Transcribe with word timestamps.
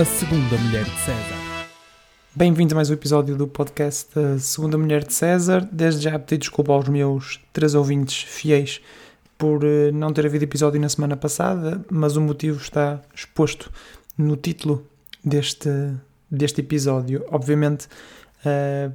A 0.00 0.04
Segunda 0.06 0.56
Mulher 0.56 0.84
de 0.84 0.98
César. 0.98 1.68
Bem-vindos 2.34 2.72
a 2.72 2.76
mais 2.76 2.88
um 2.88 2.94
episódio 2.94 3.36
do 3.36 3.46
podcast 3.46 4.18
A 4.18 4.38
Segunda 4.38 4.78
Mulher 4.78 5.04
de 5.04 5.12
César. 5.12 5.68
Desde 5.70 6.04
já 6.04 6.18
pedi 6.18 6.38
desculpa 6.38 6.72
aos 6.72 6.88
meus 6.88 7.38
três 7.52 7.74
ouvintes 7.74 8.22
fiéis 8.22 8.80
por 9.36 9.62
eh, 9.62 9.90
não 9.92 10.10
ter 10.10 10.24
havido 10.24 10.42
episódio 10.42 10.80
na 10.80 10.88
semana 10.88 11.18
passada, 11.18 11.84
mas 11.90 12.16
o 12.16 12.22
motivo 12.22 12.58
está 12.58 13.02
exposto 13.14 13.70
no 14.16 14.36
título 14.36 14.86
deste, 15.22 15.68
deste 16.30 16.62
episódio. 16.62 17.22
Obviamente, 17.30 17.86
uh, 18.46 18.90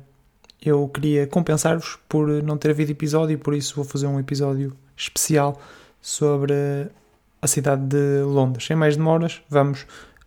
eu 0.60 0.88
queria 0.88 1.28
compensar-vos 1.28 2.00
por 2.10 2.28
não 2.42 2.58
ter 2.58 2.72
havido 2.72 2.92
episódio 2.94 3.36
e 3.36 3.38
por 3.38 3.54
isso 3.54 3.76
vou 3.76 3.86
fazer 3.86 4.08
um 4.08 4.20
episódio 4.20 4.76
especial 4.98 5.62
sobre 6.02 6.56
a 7.40 7.46
cidade 7.46 7.84
de 7.86 8.24
Londres. 8.24 8.66
Sem 8.66 8.76
mais 8.76 8.98
demoras, 8.98 9.44
vamos 9.48 9.86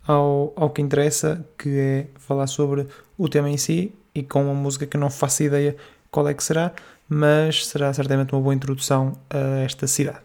ao, 0.09 0.55
ao 0.57 0.71
que 0.71 0.81
interessa, 0.81 1.45
que 1.59 1.79
é 1.79 2.07
falar 2.19 2.47
sobre 2.47 2.87
o 3.19 3.29
tema 3.29 3.51
em 3.51 3.59
si 3.59 3.95
e 4.15 4.23
com 4.23 4.43
uma 4.43 4.55
música 4.55 4.87
que 4.87 4.97
não 4.97 5.11
faço 5.11 5.43
ideia 5.43 5.77
qual 6.11 6.27
é 6.27 6.35
que 6.35 6.43
será, 6.43 6.73
mas 7.07 7.67
será 7.67 7.93
certamente 7.93 8.33
uma 8.33 8.41
boa 8.41 8.55
introdução 8.55 9.13
a 9.29 9.61
esta 9.61 9.87
cidade. 9.87 10.21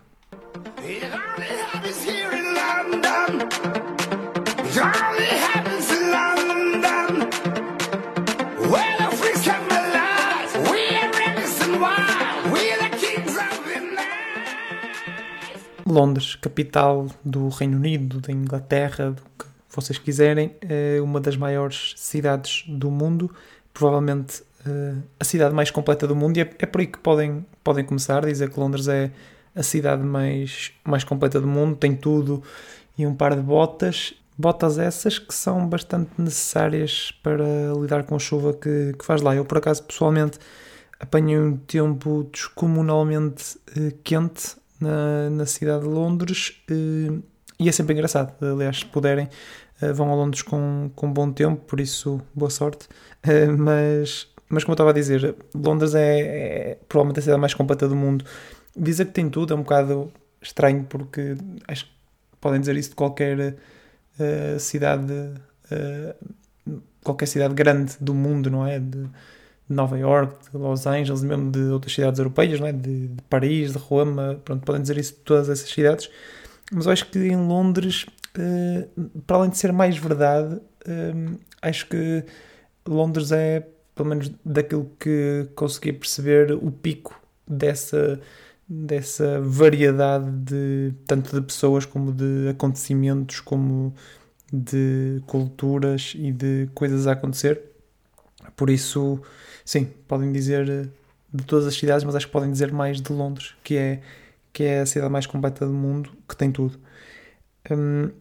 Londres, 15.86 16.34
capital 16.36 17.08
do 17.24 17.50
Reino 17.50 17.78
Unido, 17.78 18.20
da 18.20 18.34
Inglaterra, 18.34 19.12
do 19.12 19.22
vocês 19.76 19.98
quiserem, 19.98 20.56
é 20.62 21.02
uma 21.02 21.20
das 21.20 21.36
maiores 21.36 21.94
cidades 21.98 22.64
do 22.68 22.92
mundo, 22.92 23.34
provavelmente 23.74 24.42
uh, 24.66 25.02
a 25.20 25.24
cidade 25.24 25.54
mais 25.54 25.72
completa 25.72 26.08
do 26.08 26.16
mundo, 26.16 26.38
e 26.38 26.42
é, 26.42 26.50
é, 26.60 26.66
por 26.66 26.82
aí 26.82 26.88
que 26.88 27.00
podem, 27.00 27.46
podem 27.64 27.84
começar 27.84 28.26
dizer 28.26 28.50
que 28.50 28.60
Londres 28.60 28.88
é 28.88 29.12
a 29.56 29.64
cidade 29.64 30.04
mais, 30.04 30.72
mais 30.84 31.04
completa 31.04 31.40
do 31.40 31.48
mundo, 31.48 31.76
tem 31.76 31.96
tudo 31.96 32.44
e 32.98 33.06
um 33.06 33.16
par 33.16 33.36
de 33.36 33.42
botas. 33.42 34.14
Botas 34.36 34.80
essas 34.80 35.20
que 35.20 35.34
são 35.34 35.68
bastante 35.68 36.10
necessárias 36.18 37.12
para 37.22 37.46
lidar 37.80 38.04
com 38.04 38.16
a 38.16 38.20
chuva 38.20 38.52
que, 38.54 38.94
que 38.98 39.06
faz 39.06 39.22
lá. 39.22 39.36
Eu, 39.36 39.46
por 39.46 39.60
acaso, 39.60 39.84
pessoalmente, 39.84 40.40
apanhei 41.00 41.38
um 41.38 41.56
tempo 41.56 42.28
descomunalmente 42.32 43.58
uh, 43.78 43.92
quente 44.04 44.56
na, 44.80 45.30
na 45.30 45.46
cidade 45.46 45.84
de 45.84 45.90
Londres 45.90 46.64
uh, 46.72 47.24
e 47.60 47.70
é 47.70 47.72
sempre 47.72 47.94
engraçado. 47.94 48.34
Aliás, 48.42 48.80
se 48.80 48.86
puderem, 48.86 49.30
vão 49.92 50.12
a 50.12 50.16
Londres 50.16 50.42
com, 50.42 50.92
com 50.96 51.12
bom 51.12 51.32
tempo, 51.32 51.62
por 51.66 51.80
isso, 51.80 52.22
boa 52.34 52.50
sorte. 52.50 52.88
Uh, 53.26 53.58
mas, 53.58 54.28
mas, 54.48 54.64
como 54.64 54.72
eu 54.72 54.76
estava 54.76 54.92
a 54.92 54.94
dizer, 54.94 55.36
Londres 55.54 55.96
é, 55.96 56.20
é, 56.20 56.78
provavelmente 56.88 57.20
a 57.20 57.22
cidade 57.24 57.42
mais 57.42 57.54
completa 57.54 57.88
do 57.88 57.96
mundo. 57.96 58.24
Dizer 58.76 59.06
que 59.06 59.12
tem 59.12 59.30
tudo 59.30 59.54
é 59.54 59.58
um 59.58 59.64
bocado 59.64 60.12
estranho, 60.42 60.86
porque 60.86 61.36
acho 61.68 61.86
que 61.86 61.92
podem 62.40 62.60
dizer 62.60 62.76
isso 62.78 62.90
de 62.90 62.96
qualquer 62.96 63.56
cidade, 64.60 65.32
qualquer 67.04 67.26
cidade 67.28 67.54
grande 67.54 67.94
do 68.00 68.14
mundo, 68.14 68.50
não 68.50 68.66
é? 68.66 68.80
De, 68.80 69.08
de 69.70 69.76
Nova 69.76 69.98
York, 69.98 70.52
de 70.52 70.58
Los 70.58 70.86
Angeles, 70.86 71.24
mesmo 71.24 71.52
de 71.52 71.60
outras 71.66 71.94
cidades 71.94 72.20
europeias, 72.20 72.60
não 72.60 72.68
é? 72.68 72.72
de, 72.74 73.08
de 73.08 73.22
Paris, 73.30 73.74
de 73.74 73.78
Roma, 73.78 74.40
pronto, 74.44 74.66
podem 74.66 74.82
dizer 74.82 74.98
isso 74.98 75.14
de 75.14 75.20
todas 75.20 75.50
essas 75.50 75.70
cidades, 75.70 76.10
mas 76.72 76.86
eu 76.86 76.92
acho 76.92 77.06
que 77.08 77.20
em 77.20 77.36
Londres, 77.36 78.06
uh, 78.38 79.22
para 79.26 79.38
além 79.38 79.50
de 79.50 79.58
ser 79.58 79.72
mais 79.72 79.98
verdade, 79.98 80.56
uh, 80.56 81.40
acho 81.62 81.88
que 81.88 82.24
Londres 82.88 83.32
é, 83.32 83.68
pelo 83.96 84.10
menos 84.10 84.32
daquilo 84.44 84.92
que 85.00 85.48
consegui 85.56 85.94
perceber, 85.94 86.52
o 86.54 86.72
pico 86.72 87.20
dessa, 87.48 88.20
dessa 88.68 89.40
variedade 89.42 90.30
de 90.32 90.94
tanto 91.06 91.40
de 91.40 91.46
pessoas 91.46 91.86
como 91.86 92.12
de 92.12 92.50
acontecimentos, 92.50 93.40
como 93.40 93.94
de 94.52 95.22
culturas 95.26 96.14
e 96.16 96.32
de 96.32 96.70
coisas 96.76 97.08
a 97.08 97.14
acontecer. 97.14 97.62
Por 98.56 98.70
isso, 98.70 99.22
sim, 99.66 99.86
podem 100.08 100.32
dizer 100.32 100.70
eh, 100.70 100.88
de 101.34 101.44
todas 101.46 101.66
as 101.66 101.76
cidades, 101.76 102.04
mas 102.04 102.16
acho 102.16 102.28
que 102.28 102.32
podem 102.32 102.52
dizer 102.52 102.72
mais 102.72 103.02
de 103.02 103.12
Londres, 103.12 103.56
que 103.64 103.76
é, 103.76 104.02
que 104.52 104.64
é 104.64 104.82
a 104.82 104.86
cidade 104.86 105.12
mais 105.12 105.26
completa 105.26 105.66
do 105.66 105.74
mundo, 105.74 106.12
que 106.28 106.36
tem 106.36 106.52
tudo. 106.52 106.80
Hum, 107.72 108.12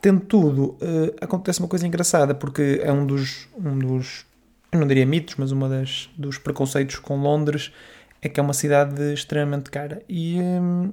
tendo 0.00 0.20
tudo, 0.20 0.76
uh, 0.80 1.14
acontece 1.20 1.60
uma 1.60 1.68
coisa 1.68 1.86
engraçada, 1.86 2.34
porque 2.34 2.80
é 2.82 2.92
um 2.92 3.06
dos, 3.06 3.48
um 3.56 3.78
dos, 3.78 4.24
não 4.72 4.86
diria 4.86 5.06
mitos, 5.06 5.36
mas 5.36 5.52
uma 5.52 5.68
das 5.68 6.08
dos 6.16 6.38
preconceitos 6.38 6.96
com 6.96 7.20
Londres 7.20 7.72
é 8.22 8.28
que 8.28 8.40
é 8.40 8.42
uma 8.42 8.52
cidade 8.52 9.12
extremamente 9.12 9.70
cara. 9.70 10.02
E, 10.08 10.38
hum, 10.40 10.92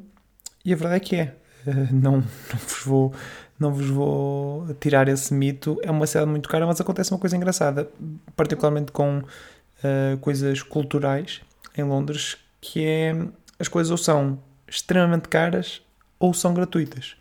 e 0.63 0.73
a 0.73 0.75
verdade 0.75 0.95
é 0.95 0.99
que 0.99 1.15
é. 1.15 1.35
Uh, 1.65 1.93
não, 1.93 2.11
não 2.17 2.59
vos 2.59 2.83
vou 2.83 3.13
não 3.59 3.73
vos 3.73 3.87
vou 3.87 4.67
tirar 4.79 5.07
esse 5.07 5.33
mito. 5.33 5.79
É 5.81 5.89
uma 5.89 6.05
cidade 6.05 6.29
muito 6.29 6.47
cara, 6.47 6.65
mas 6.65 6.79
acontece 6.79 7.11
uma 7.11 7.19
coisa 7.19 7.35
engraçada, 7.35 7.89
particularmente 8.35 8.91
com 8.91 9.19
uh, 9.19 10.17
coisas 10.21 10.61
culturais 10.61 11.41
em 11.75 11.83
Londres, 11.83 12.37
que 12.61 12.85
é 12.85 13.15
as 13.59 13.67
coisas 13.67 13.91
ou 13.91 13.97
são 13.97 14.39
extremamente 14.67 15.27
caras 15.27 15.81
ou 16.19 16.33
são 16.33 16.53
gratuitas. 16.53 17.15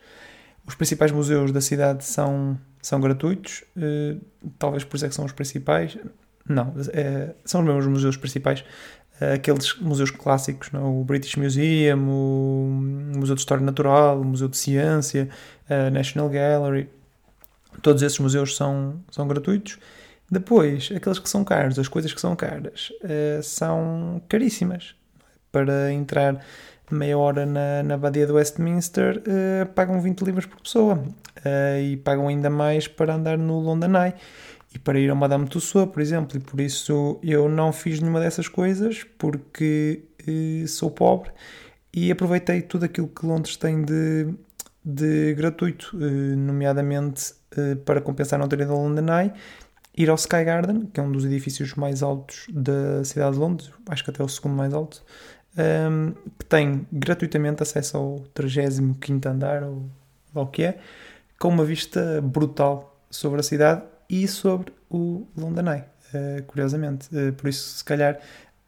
Os 0.66 0.74
principais 0.74 1.12
museus 1.12 1.52
da 1.52 1.60
cidade 1.60 2.04
são, 2.04 2.58
são 2.82 3.00
gratuitos, 3.00 3.62
uh, 3.76 4.20
talvez 4.58 4.82
por 4.82 4.96
isso 4.96 5.06
é 5.06 5.08
que 5.08 5.14
são 5.14 5.24
os 5.24 5.32
principais. 5.32 5.96
Não, 6.48 6.74
é, 6.92 7.34
são 7.44 7.60
os 7.60 7.66
mesmos 7.66 7.86
museus 7.86 8.16
principais, 8.16 8.64
uh, 9.20 9.34
aqueles 9.34 9.78
museus 9.78 10.10
clássicos, 10.10 10.72
não? 10.72 11.00
o 11.00 11.04
British 11.04 11.36
Museum, 11.36 12.08
o 12.08 12.68
Museu 13.16 13.36
de 13.36 13.40
História 13.40 13.64
Natural, 13.64 14.20
o 14.20 14.24
Museu 14.24 14.48
de 14.48 14.56
Ciência, 14.56 15.28
a 15.68 15.88
National 15.90 16.28
Gallery. 16.28 16.88
Todos 17.80 18.02
esses 18.02 18.18
museus 18.18 18.56
são, 18.56 19.00
são 19.10 19.28
gratuitos. 19.28 19.78
Depois, 20.28 20.90
aqueles 20.94 21.20
que 21.20 21.28
são 21.28 21.44
caros, 21.44 21.78
as 21.78 21.86
coisas 21.86 22.12
que 22.12 22.20
são 22.20 22.34
caras, 22.34 22.90
são 23.42 24.20
caríssimas. 24.28 24.96
Para 25.52 25.92
entrar 25.92 26.42
meia 26.90 27.18
hora 27.18 27.44
na, 27.46 27.82
na 27.82 27.96
Badia 27.96 28.26
do 28.26 28.34
Westminster, 28.34 29.18
uh, 29.18 29.66
pagam 29.74 30.00
20 30.00 30.20
libras 30.22 30.46
por 30.46 30.60
pessoa. 30.60 31.02
Uh, 31.38 31.80
e 31.82 31.96
pagam 31.98 32.28
ainda 32.28 32.50
mais 32.50 32.88
para 32.88 33.14
andar 33.14 33.38
no 33.38 33.58
London 33.60 33.96
Eye. 33.96 34.14
E 34.74 34.78
para 34.78 34.98
ir 34.98 35.10
ao 35.10 35.16
Madame 35.16 35.46
Tussauds, 35.46 35.92
por 35.92 36.00
exemplo. 36.00 36.36
E 36.36 36.40
por 36.40 36.60
isso 36.60 37.18
eu 37.22 37.48
não 37.48 37.72
fiz 37.72 38.00
nenhuma 38.00 38.20
dessas 38.20 38.48
coisas, 38.48 39.04
porque 39.16 40.02
sou 40.66 40.90
pobre. 40.90 41.30
E 41.94 42.10
aproveitei 42.10 42.60
tudo 42.60 42.84
aquilo 42.84 43.08
que 43.08 43.24
Londres 43.24 43.56
tem 43.56 43.82
de, 43.82 44.34
de 44.84 45.34
gratuito, 45.34 45.96
nomeadamente 46.36 47.32
para 47.86 48.02
compensar 48.02 48.38
não 48.38 48.48
ter 48.48 48.60
ao 48.64 48.76
London 48.76 49.06
Eye 49.18 49.32
ir 49.96 50.10
ao 50.10 50.16
Sky 50.16 50.44
Garden, 50.44 50.86
que 50.92 51.00
é 51.00 51.02
um 51.02 51.10
dos 51.10 51.24
edifícios 51.24 51.74
mais 51.74 52.02
altos 52.02 52.46
da 52.50 53.02
cidade 53.02 53.32
de 53.32 53.38
Londres, 53.38 53.70
acho 53.88 54.04
que 54.04 54.10
até 54.10 54.22
o 54.22 54.28
segundo 54.28 54.54
mais 54.54 54.74
alto, 54.74 55.02
um, 55.56 56.12
que 56.38 56.44
tem 56.44 56.86
gratuitamente 56.92 57.62
acesso 57.62 57.96
ao 57.96 58.20
35 58.34 59.28
andar, 59.28 59.62
ou, 59.62 59.84
ou 60.34 60.44
o 60.44 60.46
que 60.46 60.64
é, 60.64 60.78
com 61.38 61.48
uma 61.48 61.64
vista 61.64 62.20
brutal 62.22 62.98
sobre 63.10 63.40
a 63.40 63.42
cidade 63.42 63.82
e 64.08 64.26
sobre 64.28 64.72
o 64.90 65.26
London 65.36 65.72
Eye, 65.72 65.84
uh, 66.14 66.42
curiosamente. 66.44 67.08
Uh, 67.14 67.32
por 67.32 67.48
isso, 67.48 67.78
se 67.78 67.84
calhar, 67.84 68.18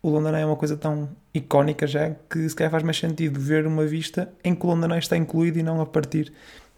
o 0.02 0.10
London 0.10 0.30
Eye 0.34 0.42
é 0.42 0.46
uma 0.46 0.56
coisa 0.56 0.76
tão 0.76 1.08
icónica 1.32 1.86
já 1.86 2.14
que 2.28 2.48
se 2.48 2.54
calhar 2.54 2.70
faz 2.70 2.82
mais 2.82 2.98
sentido 2.98 3.38
ver 3.38 3.66
uma 3.66 3.86
vista 3.86 4.32
em 4.42 4.54
que 4.54 4.64
o 4.64 4.68
London 4.68 4.90
Eye 4.90 4.98
está 4.98 5.16
incluído 5.16 5.58
e 5.58 5.62
não 5.62 5.80
a 5.80 5.86
partir 5.86 6.32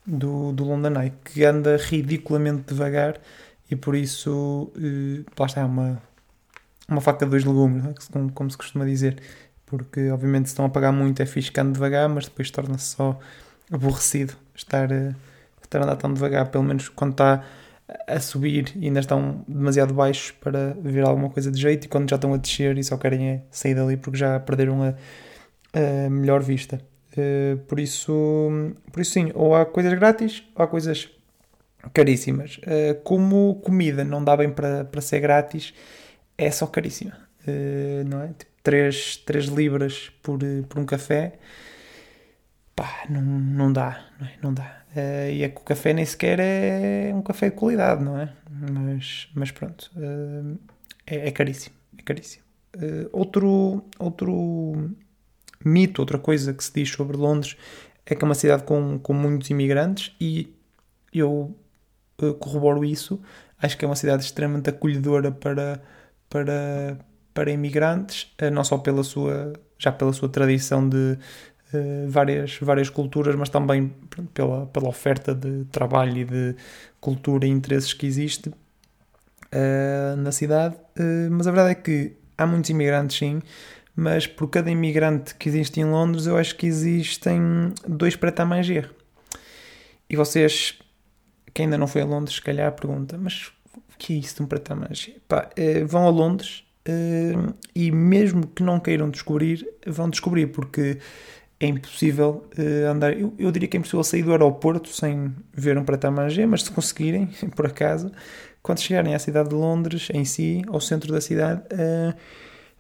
do, 0.07 0.53
do 0.53 0.65
Eye, 0.65 1.13
que 1.25 1.45
anda 1.45 1.77
ridiculamente 1.77 2.63
devagar 2.69 3.21
e 3.71 3.77
por 3.77 3.95
isso, 3.95 4.73
uh, 4.77 5.25
lá 5.39 5.47
está, 5.47 5.61
é 5.61 5.65
uma, 5.65 6.03
uma 6.89 7.01
faca 7.01 7.25
de 7.25 7.31
dois 7.31 7.45
legumes, 7.45 7.85
é? 7.85 7.95
como, 8.13 8.33
como, 8.33 8.51
se 8.51 8.57
costuma 8.57 8.85
dizer, 8.85 9.23
porque 9.71 10.11
obviamente 10.11 10.47
se 10.47 10.53
estão 10.53 10.65
a 10.65 10.69
pagar 10.69 10.91
muito 10.91 11.23
é 11.23 11.25
ande 11.25 11.73
devagar, 11.73 12.09
mas 12.09 12.25
depois 12.25 12.51
torna-se 12.51 12.97
só 12.97 13.19
aborrecido 13.73 14.35
estar, 14.53 14.91
uh, 14.91 15.15
estar 15.63 15.79
a 15.79 15.85
andar 15.85 15.97
tão 15.97 16.13
devagar, 16.13 16.49
pelo 16.49 16.65
menos 16.65 16.89
quando 16.89 17.13
está 17.13 17.45
a 18.07 18.21
subir 18.21 18.73
e 18.77 18.87
ainda 18.87 19.01
estão 19.01 19.45
demasiado 19.47 19.95
baixos 19.95 20.33
para 20.33 20.77
ver 20.81 21.05
alguma 21.05 21.31
coisa 21.31 21.51
de 21.51 21.61
jeito 21.61 21.85
e 21.85 21.89
quando 21.89 22.11
já 22.11 22.17
estão 22.17 22.35
a 22.35 22.37
descer 22.37 22.77
e 22.77 22.85
só 22.85 22.97
querem 22.97 23.29
é 23.29 23.43
sair 23.51 23.75
dali 23.75 23.97
porque 23.97 24.19
já 24.19 24.39
perderam 24.41 24.83
a, 24.83 24.95
a 25.73 26.11
melhor 26.11 26.43
vista. 26.43 26.81
Uh, 27.13 27.59
por 27.67 27.79
isso, 27.81 28.13
por 28.93 29.01
isso 29.01 29.13
sim, 29.13 29.31
ou 29.35 29.55
há 29.55 29.65
coisas 29.65 29.93
grátis 29.95 30.45
ou 30.55 30.65
há 30.65 30.69
coisas 30.69 31.09
caríssimas. 31.93 32.59
Uh, 32.59 33.01
como 33.03 33.61
comida 33.65 34.05
não 34.05 34.23
dá 34.23 34.37
bem 34.37 34.51
para 34.51 35.01
ser 35.01 35.21
grátis, 35.21 35.73
é 36.37 36.51
só 36.51 36.67
caríssima. 36.67 37.31
Uh, 37.47 38.05
não 38.07 38.23
é? 38.23 38.29
Tipo, 38.29 38.50
3, 38.63 39.19
3 39.19 39.47
libras 39.47 40.11
por, 40.23 40.39
por 40.69 40.79
um 40.79 40.87
café. 40.87 41.39
pá, 42.75 43.05
não, 43.09 43.23
não 43.23 43.73
dá, 43.73 44.05
não, 44.19 44.27
é? 44.27 44.33
não 44.43 44.55
dá. 44.55 44.81
Uh, 44.95 45.31
e 45.31 45.45
é 45.45 45.49
que 45.49 45.61
o 45.61 45.65
café 45.65 45.93
nem 45.93 46.05
sequer 46.05 46.41
é 46.41 47.13
um 47.15 47.23
café 47.23 47.51
de 47.51 47.57
qualidade, 47.57 48.03
não 48.03 48.19
é? 48.19 48.33
Mas, 48.51 49.29
mas 49.35 49.51
pronto, 49.53 49.91
uh, 49.97 50.59
é, 51.07 51.29
é, 51.29 51.31
caríssimo, 51.31 51.77
é 51.97 52.03
caríssimo. 52.03 52.43
Uh, 52.77 53.09
outro, 53.13 53.85
outro 53.99 54.91
mito, 55.65 56.03
outra 56.03 56.19
coisa 56.19 56.53
que 56.53 56.65
se 56.65 56.73
diz 56.73 56.91
sobre 56.91 57.17
Londres 57.17 57.57
é 58.05 58.17
que 58.17 58.25
é 58.25 58.27
uma 58.27 58.35
cidade 58.35 58.65
com, 58.65 58.99
com 58.99 59.13
muitos 59.13 59.51
imigrantes 59.51 60.15
e 60.21 60.53
eu 61.13 61.57
corroboro 62.39 62.85
isso. 62.85 63.21
Acho 63.59 63.79
que 63.79 63.85
é 63.85 63.89
uma 63.89 63.97
cidade 63.97 64.25
extremamente 64.25 64.71
acolhedora 64.71 65.31
para, 65.31 65.81
para, 66.29 66.99
para 67.33 67.51
imigrantes, 67.51 68.33
não 68.53 68.65
só 68.65 68.79
pela 68.79 69.05
sua, 69.05 69.53
já 69.79 69.93
pela 69.93 70.13
sua 70.13 70.29
tradição 70.29 70.89
de, 70.89 71.19
Uh, 71.73 72.11
várias, 72.11 72.59
várias 72.61 72.91
culturas, 72.91 73.37
mas 73.37 73.49
também 73.49 73.95
pela, 74.35 74.67
pela 74.67 74.89
oferta 74.89 75.33
de 75.33 75.65
trabalho 75.67 76.19
e 76.19 76.25
de 76.25 76.57
cultura 77.01 77.47
e 77.47 77.49
interesses 77.49 77.93
que 77.93 78.07
existe 78.07 78.49
uh, 78.49 80.17
na 80.17 80.33
cidade. 80.33 80.75
Uh, 80.99 81.31
mas 81.31 81.47
a 81.47 81.53
verdade 81.53 81.71
é 81.71 81.75
que 81.77 82.17
há 82.37 82.45
muitos 82.45 82.71
imigrantes, 82.71 83.19
sim, 83.19 83.41
mas 83.95 84.27
por 84.27 84.49
cada 84.49 84.69
imigrante 84.69 85.35
que 85.37 85.49
existe 85.49 85.79
em 85.79 85.85
Londres, 85.85 86.27
eu 86.27 86.37
acho 86.37 86.57
que 86.57 86.67
existem 86.67 87.41
dois 87.87 88.17
para 88.17 88.33
Tamanger. 88.33 88.93
E 90.09 90.17
vocês, 90.17 90.77
que 91.55 91.63
ainda 91.63 91.79
não 91.79 91.87
foi 91.87 92.03
a 92.03 92.05
Londres, 92.05 92.35
se 92.35 92.43
calhar 92.43 92.73
pergunta, 92.73 93.17
mas 93.17 93.53
o 93.77 93.97
que 93.97 94.15
é 94.15 94.17
isso 94.17 94.35
de 94.37 94.43
um 94.43 94.47
para 94.47 94.59
Tamanger? 94.59 95.21
vão 95.87 96.05
a 96.05 96.11
Londres 96.11 96.65
e 97.75 97.91
mesmo 97.91 98.47
que 98.47 98.63
não 98.63 98.81
queiram 98.81 99.11
descobrir, 99.11 99.67
vão 99.87 100.09
descobrir, 100.09 100.49
porque 100.49 100.99
é 101.61 101.67
impossível 101.67 102.49
uh, 102.59 102.91
andar. 102.91 103.13
Eu, 103.13 103.35
eu, 103.39 103.53
diria 103.53 103.69
que 103.69 103.77
é 103.77 103.79
impossível 103.79 104.03
sair 104.03 104.23
do 104.23 104.33
aeroporto 104.33 104.89
sem 104.89 105.35
ver 105.53 105.77
um 105.77 105.85
pratamangé, 105.85 106.47
mas 106.47 106.63
se 106.65 106.71
conseguirem, 106.71 107.29
por 107.55 107.67
acaso, 107.67 108.11
quando 108.63 108.81
chegarem 108.81 109.15
à 109.15 109.19
cidade 109.19 109.51
de 109.51 109.55
Londres, 109.55 110.09
em 110.13 110.25
si, 110.25 110.63
ao 110.69 110.81
centro 110.81 111.13
da 111.13 111.21
cidade, 111.21 111.61
uh, 111.73 112.15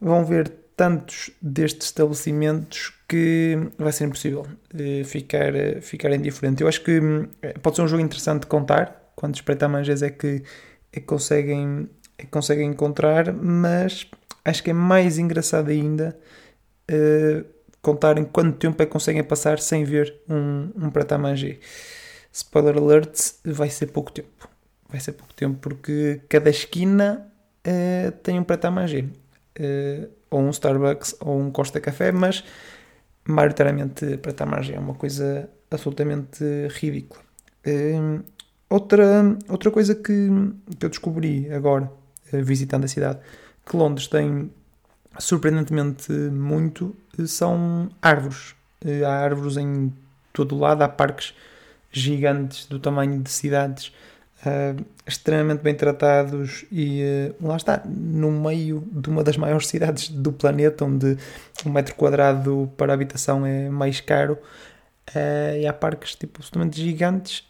vão 0.01 0.25
ver 0.25 0.49
tantos 0.75 1.31
destes 1.43 1.89
estabelecimentos 1.89 2.95
que 3.07 3.59
vai 3.79 3.93
ser 3.93 4.05
impossível 4.05 4.47
uh, 4.75 5.05
ficar, 5.05 5.53
ficar 5.83 6.11
indiferente. 6.12 6.62
Eu 6.62 6.69
acho 6.69 6.83
que 6.83 7.01
pode 7.62 7.77
ser 7.77 7.83
um 7.83 7.89
jogo 7.89 8.03
interessante 8.03 8.43
de 8.43 8.47
contar 8.47 9.12
quantos 9.15 9.43
pratamangés 9.43 10.01
é 10.01 10.09
que, 10.09 10.43
é 10.91 11.01
que 11.01 11.07
conseguem, 11.07 11.87
conseguem 12.27 12.69
encontrar, 12.69 13.33
mas 13.33 14.07
acho 14.45 14.63
que 14.63 14.71
é 14.71 14.75
mais 14.75 15.19
engraçado 15.19 15.71
ainda. 15.71 16.17
Uh, 16.91 17.45
contarem 17.83 18.25
quanto 18.25 18.59
tempo 18.59 18.83
é 18.83 18.87
que 18.87 18.93
conseguem 18.93 19.23
passar 19.23 19.59
sem 19.59 19.85
ver 19.85 20.15
um, 20.29 20.71
um 20.77 20.91
pratamangé. 20.91 21.59
Spoiler 22.33 22.77
alert, 22.77 23.19
vai 23.45 23.71
ser 23.71 23.87
pouco 23.87 24.13
tempo. 24.13 24.49
Vai 24.89 25.01
ser 25.01 25.13
pouco 25.13 25.33
tempo 25.35 25.59
porque 25.61 26.21
cada 26.29 26.51
esquina 26.51 27.27
uh, 27.67 28.13
tem 28.23 28.39
um 28.39 28.45
pratamangé. 28.45 29.07
Uh, 29.59 30.09
ou 30.31 30.41
um 30.41 30.51
Starbucks 30.51 31.17
ou 31.21 31.41
um 31.41 31.51
Costa 31.51 31.81
Café, 31.81 32.13
mas 32.13 32.45
maioritariamente 33.27 34.17
pratamangé. 34.19 34.75
É 34.75 34.79
uma 34.79 34.95
coisa 34.95 35.49
absolutamente 35.71 36.45
ridícula. 36.69 37.23
Outra, 38.71 39.37
outra 39.49 39.71
coisa 39.73 39.97
que, 39.97 40.29
que 40.79 40.87
eu 40.87 40.89
descobri 40.89 41.53
agora, 41.53 41.91
visitando 42.32 42.85
a 42.85 42.88
cidade, 42.88 43.19
que 43.65 43.77
Londres 43.77 44.06
tem 44.06 44.50
surpreendentemente 45.19 46.12
muito, 46.12 46.94
são 47.27 47.91
árvores. 48.00 48.55
Eh, 48.85 49.05
há 49.05 49.12
árvores 49.12 49.56
em 49.56 49.93
todo 50.32 50.55
o 50.55 50.59
lado, 50.59 50.82
há 50.82 50.88
parques 50.88 51.35
gigantes 51.93 52.67
do 52.67 52.79
tamanho 52.79 53.21
de 53.21 53.31
cidades, 53.31 53.93
uh, 54.47 54.85
extremamente 55.06 55.61
bem 55.61 55.75
tratados 55.75 56.65
e 56.71 57.03
uh, 57.41 57.47
lá 57.47 57.56
está, 57.56 57.82
no 57.85 58.31
meio 58.31 58.87
de 58.93 59.09
uma 59.11 59.25
das 59.25 59.37
maiores 59.37 59.67
cidades 59.67 60.09
do 60.09 60.33
planeta, 60.33 60.85
onde 60.85 61.19
um 61.67 61.71
metro 61.71 61.94
quadrado 61.97 62.71
para 62.76 62.94
habitação 62.94 63.44
é 63.44 63.69
mais 63.69 64.00
caro, 64.00 64.38
uh, 65.15 65.56
e 65.59 65.67
há 65.67 65.73
parques 65.73 66.15
tipo, 66.15 66.38
absolutamente 66.38 66.81
gigantes 66.81 67.44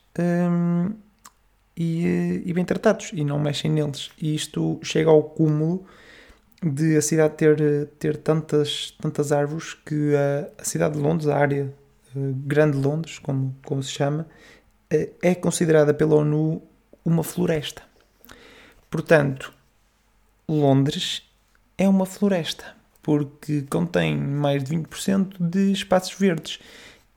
e, 1.82 2.42
e 2.44 2.52
bem 2.52 2.62
tratados 2.62 3.10
e 3.14 3.24
não 3.24 3.38
mexem 3.38 3.70
neles. 3.70 4.10
E 4.20 4.34
isto 4.34 4.78
chega 4.82 5.08
ao 5.08 5.22
cúmulo 5.22 5.86
de 6.62 6.94
a 6.94 7.00
cidade 7.00 7.34
ter, 7.36 7.86
ter 7.98 8.18
tantas, 8.18 8.90
tantas 9.00 9.32
árvores 9.32 9.72
que 9.72 10.14
a, 10.14 10.60
a 10.60 10.64
cidade 10.64 10.96
de 10.96 11.00
Londres, 11.00 11.26
a 11.26 11.38
área 11.38 11.72
uh, 12.14 12.34
Grande 12.44 12.76
Londres, 12.76 13.18
como, 13.18 13.56
como 13.64 13.82
se 13.82 13.92
chama, 13.92 14.26
uh, 14.92 15.10
é 15.22 15.34
considerada 15.34 15.94
pela 15.94 16.16
ONU 16.16 16.60
uma 17.02 17.24
floresta. 17.24 17.80
Portanto, 18.90 19.50
Londres 20.46 21.22
é 21.78 21.88
uma 21.88 22.04
floresta, 22.04 22.76
porque 23.02 23.62
contém 23.70 24.18
mais 24.18 24.62
de 24.62 24.76
20% 24.76 25.36
de 25.40 25.72
espaços 25.72 26.12
verdes. 26.12 26.58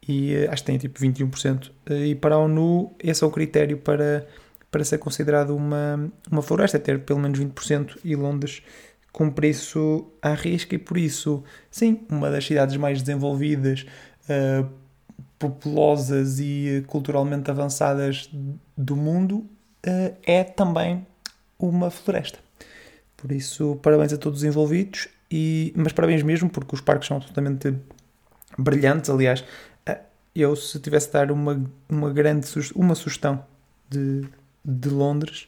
E 0.07 0.37
uh, 0.37 0.51
acho 0.51 0.63
que 0.63 0.67
tem 0.67 0.77
tipo 0.77 0.97
21%. 1.01 1.69
e 1.89 2.15
para 2.15 2.35
a 2.35 2.37
ONU, 2.37 2.95
esse 2.97 3.25
é 3.25 3.27
o 3.27 3.31
critério 3.31 3.77
para, 3.77 4.25
para 4.73 4.83
ser 4.83 4.97
considerado 4.97 5.55
uma, 5.55 6.11
uma 6.31 6.41
floresta, 6.41 6.77
é 6.77 6.79
ter 6.79 6.99
pelo 7.01 7.19
menos 7.19 7.39
20%. 7.39 7.99
E 8.03 8.15
Londres 8.15 8.63
cumpre 9.11 9.47
isso 9.47 10.11
à 10.19 10.33
risca 10.33 10.73
e 10.73 10.79
por 10.79 10.97
isso, 10.97 11.43
sim, 11.69 12.01
uma 12.09 12.31
das 12.31 12.43
cidades 12.43 12.75
mais 12.75 12.99
desenvolvidas, 12.99 13.85
uh, 14.27 14.67
populosas 15.37 16.39
e 16.39 16.83
culturalmente 16.87 17.51
avançadas 17.51 18.27
do 18.75 18.95
mundo 18.95 19.45
uh, 19.85 20.17
é 20.23 20.43
também 20.43 21.05
uma 21.59 21.91
floresta. 21.91 22.39
Por 23.15 23.31
isso, 23.31 23.75
parabéns 23.75 24.11
a 24.11 24.17
todos 24.17 24.39
os 24.39 24.43
envolvidos, 24.43 25.07
e, 25.29 25.71
mas 25.75 25.93
parabéns 25.93 26.23
mesmo 26.23 26.49
porque 26.49 26.73
os 26.73 26.81
parques 26.81 27.07
são 27.07 27.17
absolutamente 27.17 27.75
brilhantes. 28.57 29.11
Aliás, 29.11 29.45
eu 30.35 30.55
se 30.55 30.79
tivesse 30.79 31.07
de 31.07 31.13
dar 31.13 31.31
uma, 31.31 31.63
uma 31.87 32.09
grande 32.11 32.47
uma 32.75 32.95
sugestão 32.95 33.45
de, 33.87 34.27
de 34.63 34.89
Londres, 34.89 35.47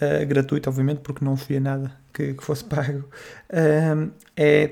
uh, 0.00 0.26
gratuito, 0.26 0.68
obviamente, 0.68 1.00
porque 1.00 1.24
não 1.24 1.36
fui 1.36 1.56
a 1.56 1.60
nada 1.60 1.92
que, 2.12 2.34
que 2.34 2.44
fosse 2.44 2.64
pago, 2.64 3.08
uh, 3.50 4.10
é 4.36 4.70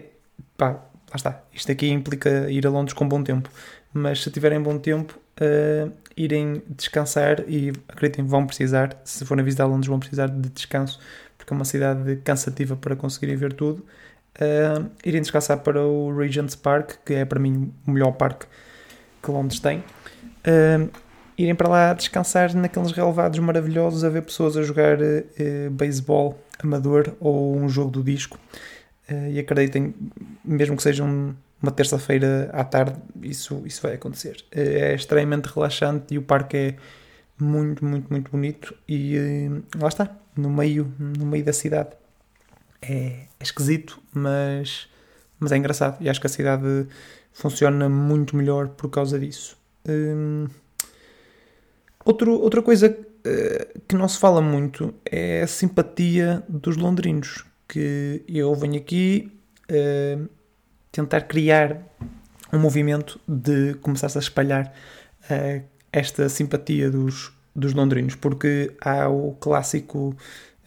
pá, 0.56 0.68
lá 0.70 1.14
está. 1.14 1.42
Isto 1.52 1.72
aqui 1.72 1.88
implica 1.88 2.50
ir 2.50 2.66
a 2.66 2.70
Londres 2.70 2.92
com 2.94 3.08
bom 3.08 3.22
tempo, 3.22 3.50
mas 3.92 4.22
se 4.22 4.30
tiverem 4.30 4.60
bom 4.60 4.78
tempo, 4.78 5.18
uh, 5.40 5.92
irem 6.16 6.62
descansar 6.68 7.44
e 7.48 7.72
acreditem, 7.88 8.24
vão 8.24 8.46
precisar, 8.46 9.00
se 9.04 9.24
forem 9.24 9.44
visitar 9.44 9.66
Londres, 9.66 9.88
vão 9.88 9.98
precisar 9.98 10.28
de 10.28 10.48
descanso, 10.48 10.98
porque 11.36 11.52
é 11.52 11.56
uma 11.56 11.64
cidade 11.64 12.16
cansativa 12.24 12.76
para 12.76 12.96
conseguirem 12.96 13.36
ver 13.36 13.52
tudo. 13.52 13.84
Uh, 14.36 14.90
irem 15.04 15.22
descansar 15.22 15.58
para 15.58 15.82
o 15.82 16.16
Regent's 16.16 16.54
Park, 16.54 16.96
que 17.04 17.14
é 17.14 17.24
para 17.24 17.40
mim 17.40 17.72
o 17.86 17.90
melhor 17.90 18.12
parque 18.12 18.46
que 19.22 19.30
Londres 19.30 19.60
tem. 19.60 19.78
Uh, 19.78 20.90
irem 21.36 21.54
para 21.54 21.68
lá 21.68 21.92
descansar 21.92 22.54
naqueles 22.54 22.92
relevados 22.92 23.38
maravilhosos 23.38 24.04
a 24.04 24.08
ver 24.08 24.22
pessoas 24.22 24.56
a 24.56 24.62
jogar 24.62 24.98
uh, 25.00 25.70
beisebol 25.70 26.40
amador 26.58 27.14
ou 27.20 27.56
um 27.56 27.68
jogo 27.68 27.90
do 27.90 28.02
disco. 28.02 28.38
Uh, 29.10 29.30
e 29.30 29.38
acreditem, 29.38 29.94
mesmo 30.44 30.76
que 30.76 30.82
seja 30.82 31.04
um, 31.04 31.34
uma 31.62 31.70
terça-feira 31.70 32.50
à 32.52 32.64
tarde, 32.64 32.96
isso, 33.22 33.62
isso 33.64 33.82
vai 33.82 33.94
acontecer. 33.94 34.44
Uh, 34.54 34.58
é 34.58 34.94
extremamente 34.94 35.46
relaxante 35.46 36.14
e 36.14 36.18
o 36.18 36.22
parque 36.22 36.56
é 36.56 36.74
muito, 37.38 37.84
muito, 37.84 38.10
muito 38.10 38.30
bonito. 38.30 38.74
E 38.88 39.16
lá 39.78 39.88
está, 39.88 40.10
no 40.34 40.48
meio, 40.48 40.92
no 40.98 41.26
meio 41.26 41.44
da 41.44 41.52
cidade. 41.52 41.90
É, 42.80 43.26
é 43.38 43.42
esquisito, 43.42 44.00
mas, 44.14 44.88
mas 45.38 45.52
é 45.52 45.56
engraçado. 45.56 45.98
E 46.00 46.08
acho 46.08 46.20
que 46.20 46.26
a 46.26 46.30
cidade 46.30 46.86
funciona 47.32 47.88
muito 47.88 48.34
melhor 48.34 48.68
por 48.68 48.88
causa 48.88 49.18
disso. 49.18 49.56
Outro, 52.06 52.40
outra 52.40 52.62
coisa 52.62 52.88
uh, 52.88 53.80
que 53.88 53.96
não 53.96 54.06
se 54.06 54.16
fala 54.16 54.40
muito 54.40 54.94
é 55.04 55.42
a 55.42 55.46
simpatia 55.48 56.40
dos 56.48 56.76
londrinos, 56.76 57.44
que 57.66 58.22
eu 58.28 58.54
venho 58.54 58.76
aqui 58.76 59.32
uh, 59.68 60.28
tentar 60.92 61.22
criar 61.22 61.82
um 62.52 62.60
movimento 62.60 63.18
de 63.26 63.74
começar-se 63.82 64.16
a 64.16 64.20
espalhar 64.20 64.72
uh, 65.28 65.64
esta 65.92 66.28
simpatia 66.28 66.88
dos, 66.92 67.32
dos 67.52 67.74
londrinos, 67.74 68.14
porque 68.14 68.72
há 68.80 69.08
o 69.08 69.32
clássico, 69.40 70.16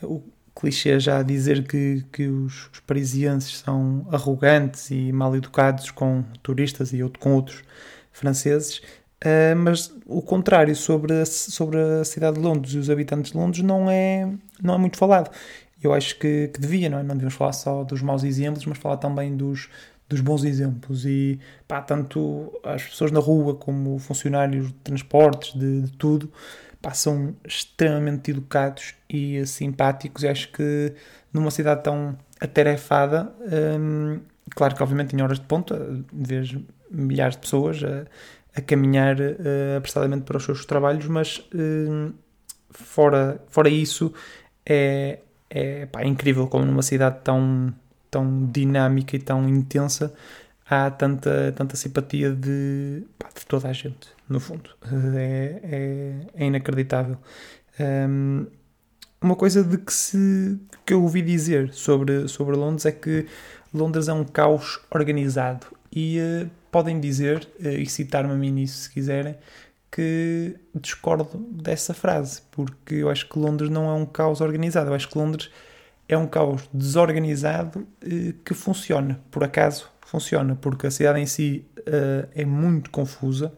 o 0.03 0.21
clichê 0.53 0.99
já 0.99 1.19
a 1.19 1.23
dizer 1.23 1.65
que, 1.65 2.03
que 2.11 2.27
os, 2.27 2.69
os 2.73 2.81
parisienses 2.81 3.59
são 3.59 4.05
arrogantes 4.11 4.91
e 4.91 5.09
mal 5.13 5.33
educados 5.37 5.89
com 5.89 6.21
turistas 6.43 6.91
e 6.91 7.01
outro, 7.01 7.17
com 7.17 7.33
outros 7.33 7.63
franceses, 8.11 8.81
Uh, 9.23 9.55
mas 9.57 9.93
o 10.05 10.21
contrário 10.21 10.73
sobre 10.75 11.13
a, 11.13 11.25
sobre 11.25 11.77
a 11.77 12.05
cidade 12.05 12.37
de 12.37 12.41
Londres 12.41 12.73
e 12.73 12.77
os 12.77 12.89
habitantes 12.89 13.31
de 13.31 13.37
Londres 13.37 13.61
não 13.61 13.89
é, 13.89 14.29
não 14.61 14.75
é 14.75 14.77
muito 14.77 14.97
falado. 14.97 15.29
Eu 15.81 15.93
acho 15.93 16.17
que, 16.17 16.49
que 16.49 16.59
devia, 16.59 16.89
não 16.89 16.99
é? 16.99 17.03
Não 17.03 17.15
devemos 17.15 17.33
falar 17.33 17.53
só 17.53 17.83
dos 17.83 18.01
maus 18.01 18.23
exemplos, 18.23 18.65
mas 18.65 18.77
falar 18.77 18.97
também 18.97 19.35
dos, 19.35 19.69
dos 20.09 20.21
bons 20.21 20.43
exemplos 20.43 21.05
e 21.05 21.39
pá, 21.67 21.81
tanto 21.81 22.51
as 22.63 22.83
pessoas 22.83 23.11
na 23.11 23.19
rua 23.19 23.55
como 23.55 23.99
funcionários 23.99 24.67
de 24.67 24.73
transportes, 24.73 25.53
de, 25.53 25.83
de 25.83 25.91
tudo, 25.93 26.31
pá, 26.81 26.93
são 26.93 27.35
extremamente 27.45 28.31
educados 28.31 28.95
e 29.09 29.45
simpáticos 29.45 30.23
e 30.23 30.27
acho 30.27 30.51
que 30.51 30.93
numa 31.31 31.51
cidade 31.51 31.83
tão 31.83 32.17
atarefada, 32.41 33.31
hum, 33.79 34.19
claro 34.49 34.75
que 34.75 34.81
obviamente 34.81 35.15
em 35.15 35.21
horas 35.21 35.39
de 35.39 35.45
ponta, 35.45 35.79
vês 36.11 36.57
milhares 36.89 37.35
de 37.35 37.41
pessoas 37.41 37.81
a 38.59 38.61
caminhar 38.61 39.19
uh, 39.19 39.77
apressadamente 39.77 40.23
para 40.23 40.37
os 40.37 40.43
seus 40.43 40.65
trabalhos, 40.65 41.05
mas 41.07 41.37
uh, 41.53 42.13
fora, 42.69 43.41
fora 43.49 43.69
isso 43.69 44.13
é, 44.65 45.19
é, 45.49 45.85
pá, 45.87 46.01
é 46.01 46.07
incrível 46.07 46.47
como 46.47 46.65
numa 46.65 46.81
cidade 46.81 47.19
tão, 47.23 47.73
tão 48.09 48.45
dinâmica 48.45 49.15
e 49.15 49.19
tão 49.19 49.47
intensa 49.49 50.13
há 50.69 50.91
tanta, 50.91 51.51
tanta 51.55 51.75
simpatia 51.75 52.31
de, 52.31 53.03
pá, 53.17 53.29
de 53.35 53.45
toda 53.45 53.67
a 53.67 53.73
gente, 53.73 54.09
no 54.27 54.39
fundo. 54.39 54.69
É, 55.15 55.59
é, 55.63 56.43
é 56.43 56.45
inacreditável. 56.45 57.17
Um, 57.79 58.45
uma 59.21 59.35
coisa 59.35 59.63
de 59.63 59.77
que, 59.77 59.91
se, 59.91 60.59
que 60.85 60.93
eu 60.93 61.01
ouvi 61.01 61.21
dizer 61.21 61.73
sobre, 61.73 62.27
sobre 62.27 62.55
Londres 62.55 62.85
é 62.85 62.91
que 62.91 63.25
Londres 63.73 64.07
é 64.07 64.13
um 64.13 64.23
caos 64.23 64.79
organizado 64.89 65.65
e 65.91 66.19
uh, 66.19 66.49
podem 66.71 66.99
dizer, 66.99 67.47
uh, 67.59 67.67
e 67.67 67.85
citar-me 67.85 68.31
a 68.31 68.35
mim 68.35 68.51
nisso 68.51 68.83
se 68.83 68.89
quiserem, 68.89 69.35
que 69.91 70.55
discordo 70.75 71.27
dessa 71.51 71.93
frase, 71.93 72.41
porque 72.51 72.95
eu 72.95 73.09
acho 73.09 73.27
que 73.27 73.39
Londres 73.39 73.69
não 73.69 73.89
é 73.89 73.93
um 73.93 74.05
caos 74.05 74.39
organizado, 74.39 74.89
eu 74.89 74.93
acho 74.93 75.09
que 75.09 75.17
Londres 75.17 75.49
é 76.07 76.17
um 76.17 76.27
caos 76.27 76.69
desorganizado 76.73 77.79
uh, 77.79 78.33
que 78.45 78.53
funciona, 78.53 79.19
por 79.31 79.43
acaso 79.43 79.89
funciona, 80.01 80.55
porque 80.55 80.87
a 80.87 80.91
cidade 80.91 81.19
em 81.19 81.25
si 81.25 81.65
é 82.33 82.43
muito 82.43 82.89
confusa, 82.89 83.53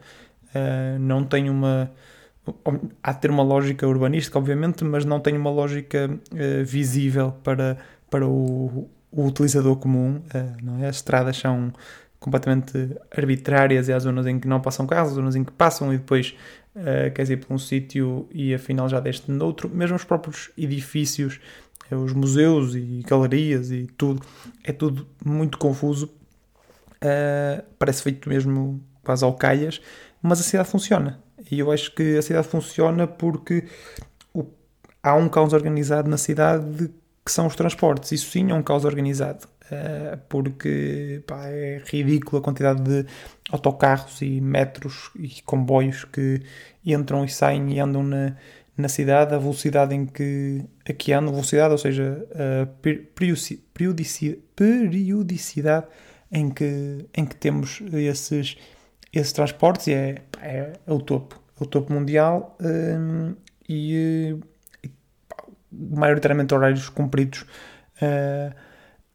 não 1.00 1.24
tem 1.24 1.50
uma 1.50 1.90
há 3.04 3.12
de 3.12 3.20
ter 3.20 3.30
uma 3.30 3.44
lógica 3.44 3.88
urbanística, 3.88 4.38
obviamente, 4.38 4.84
mas 4.84 5.06
não 5.06 5.20
tem 5.20 5.38
uma 5.38 5.50
lógica 5.50 6.10
uh, 6.10 6.66
visível 6.66 7.34
para, 7.44 7.78
para 8.10 8.28
o, 8.28 8.90
o 9.12 9.26
utilizador 9.26 9.76
comum. 9.78 10.22
Uh, 10.34 10.58
não 10.64 10.84
é? 10.84 10.88
As 10.88 10.98
estradas 10.98 11.38
são 11.38 11.72
completamente 12.22 12.96
arbitrárias 13.18 13.90
e 13.90 13.94
há 13.94 14.00
zonas 14.00 14.28
em 14.28 14.40
que 14.40 14.48
não 14.48 14.62
passam 14.62 14.86
carros, 14.86 15.14
zonas 15.14 15.36
em 15.36 15.44
que 15.44 15.52
passam 15.52 15.92
e 15.92 15.98
depois 15.98 16.36
uh, 16.76 17.12
queres 17.14 17.32
ir 17.32 17.38
para 17.38 17.54
um 17.54 17.58
sítio 17.58 18.30
e 18.32 18.54
afinal 18.54 18.88
já 18.88 19.00
deste 19.00 19.32
noutro. 19.32 19.68
Mesmo 19.68 19.96
os 19.96 20.04
próprios 20.04 20.52
edifícios, 20.56 21.40
os 21.90 22.14
museus 22.14 22.76
e 22.76 23.04
galerias 23.08 23.72
e 23.72 23.88
tudo, 23.98 24.22
é 24.64 24.72
tudo 24.72 25.08
muito 25.26 25.58
confuso. 25.58 26.06
Uh, 27.04 27.64
parece 27.80 28.04
feito 28.04 28.30
mesmo 28.30 28.80
quase 29.04 29.26
ao 29.26 29.34
calhas, 29.34 29.82
mas 30.22 30.40
a 30.40 30.44
cidade 30.44 30.70
funciona. 30.70 31.20
E 31.50 31.58
eu 31.58 31.72
acho 31.72 31.92
que 31.96 32.18
a 32.18 32.22
cidade 32.22 32.48
funciona 32.48 33.08
porque 33.08 33.66
o, 34.32 34.46
há 35.02 35.16
um 35.16 35.28
caos 35.28 35.54
organizado 35.54 36.08
na 36.08 36.18
cidade 36.18 36.92
que 37.26 37.32
são 37.32 37.48
os 37.48 37.56
transportes. 37.56 38.12
Isso 38.12 38.30
sim 38.30 38.52
é 38.52 38.54
um 38.54 38.62
caos 38.62 38.86
organizado. 38.86 39.48
Uh, 39.72 40.18
porque 40.28 41.24
pá, 41.26 41.48
é 41.48 41.82
ridículo 41.86 42.42
a 42.42 42.44
quantidade 42.44 42.82
de 42.82 43.06
autocarros 43.50 44.22
e 44.22 44.42
metros 44.42 45.12
e 45.16 45.42
comboios 45.46 46.04
que 46.04 46.42
entram 46.86 47.24
e 47.24 47.30
saem 47.30 47.74
e 47.74 47.80
andam 47.80 48.04
na, 48.04 48.36
na 48.76 48.90
cidade, 48.90 49.34
a 49.34 49.38
velocidade 49.38 49.96
em 49.96 50.06
que 50.06 50.66
aqui 50.90 51.14
andam, 51.14 51.32
velocidade, 51.32 51.72
ou 51.72 51.78
seja, 51.78 52.28
a 52.34 52.68
periodicidade, 53.74 55.88
em 56.30 56.50
que, 56.50 57.06
em 57.16 57.26
que 57.26 57.36
temos 57.36 57.82
esses, 57.94 58.58
esses 59.14 59.32
transportes 59.32 59.88
é, 59.88 60.16
é, 60.42 60.74
é 60.86 60.92
o 60.92 61.00
topo 61.00 61.42
o 61.62 61.66
topo 61.68 61.94
mundial 61.94 62.58
um, 62.60 63.36
e, 63.70 64.36
e 64.84 64.92
maioritariamente 65.72 66.56
horários 66.56 66.90
cumpridos 66.90 67.46
uh, 68.02 68.52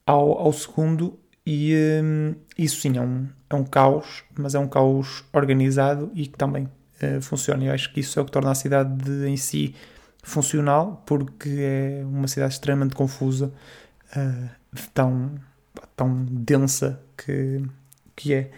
ao, 0.06 0.38
ao 0.38 0.52
segundo 0.52 1.18
e 1.44 1.75
um, 2.02 2.34
isso 2.56 2.80
sim 2.80 2.96
é 2.96 3.00
um, 3.00 3.28
é 3.50 3.54
um 3.54 3.64
caos, 3.64 4.25
mas 4.36 4.54
é 4.54 4.58
um 4.58 4.68
caos 4.68 5.25
organizado 5.32 6.10
e 6.14 6.26
que 6.26 6.36
também 6.36 6.64
uh, 6.64 7.20
funciona. 7.20 7.64
Eu 7.64 7.72
acho 7.72 7.92
que 7.92 8.00
isso 8.00 8.18
é 8.18 8.22
o 8.22 8.25
que 8.25 8.32
torna 8.32 8.50
a 8.50 8.54
cidade 8.54 8.94
de, 8.96 9.28
em 9.28 9.36
si 9.36 9.75
funcional, 10.22 11.02
porque 11.06 11.48
é 11.48 12.02
uma 12.04 12.26
cidade 12.26 12.54
extremamente 12.54 12.94
confusa, 12.96 13.52
uh, 14.16 14.78
tão, 14.92 15.34
tão 15.96 16.25
densa 16.25 17.00
que, 17.16 17.62
que 18.14 18.34
é. 18.34 18.50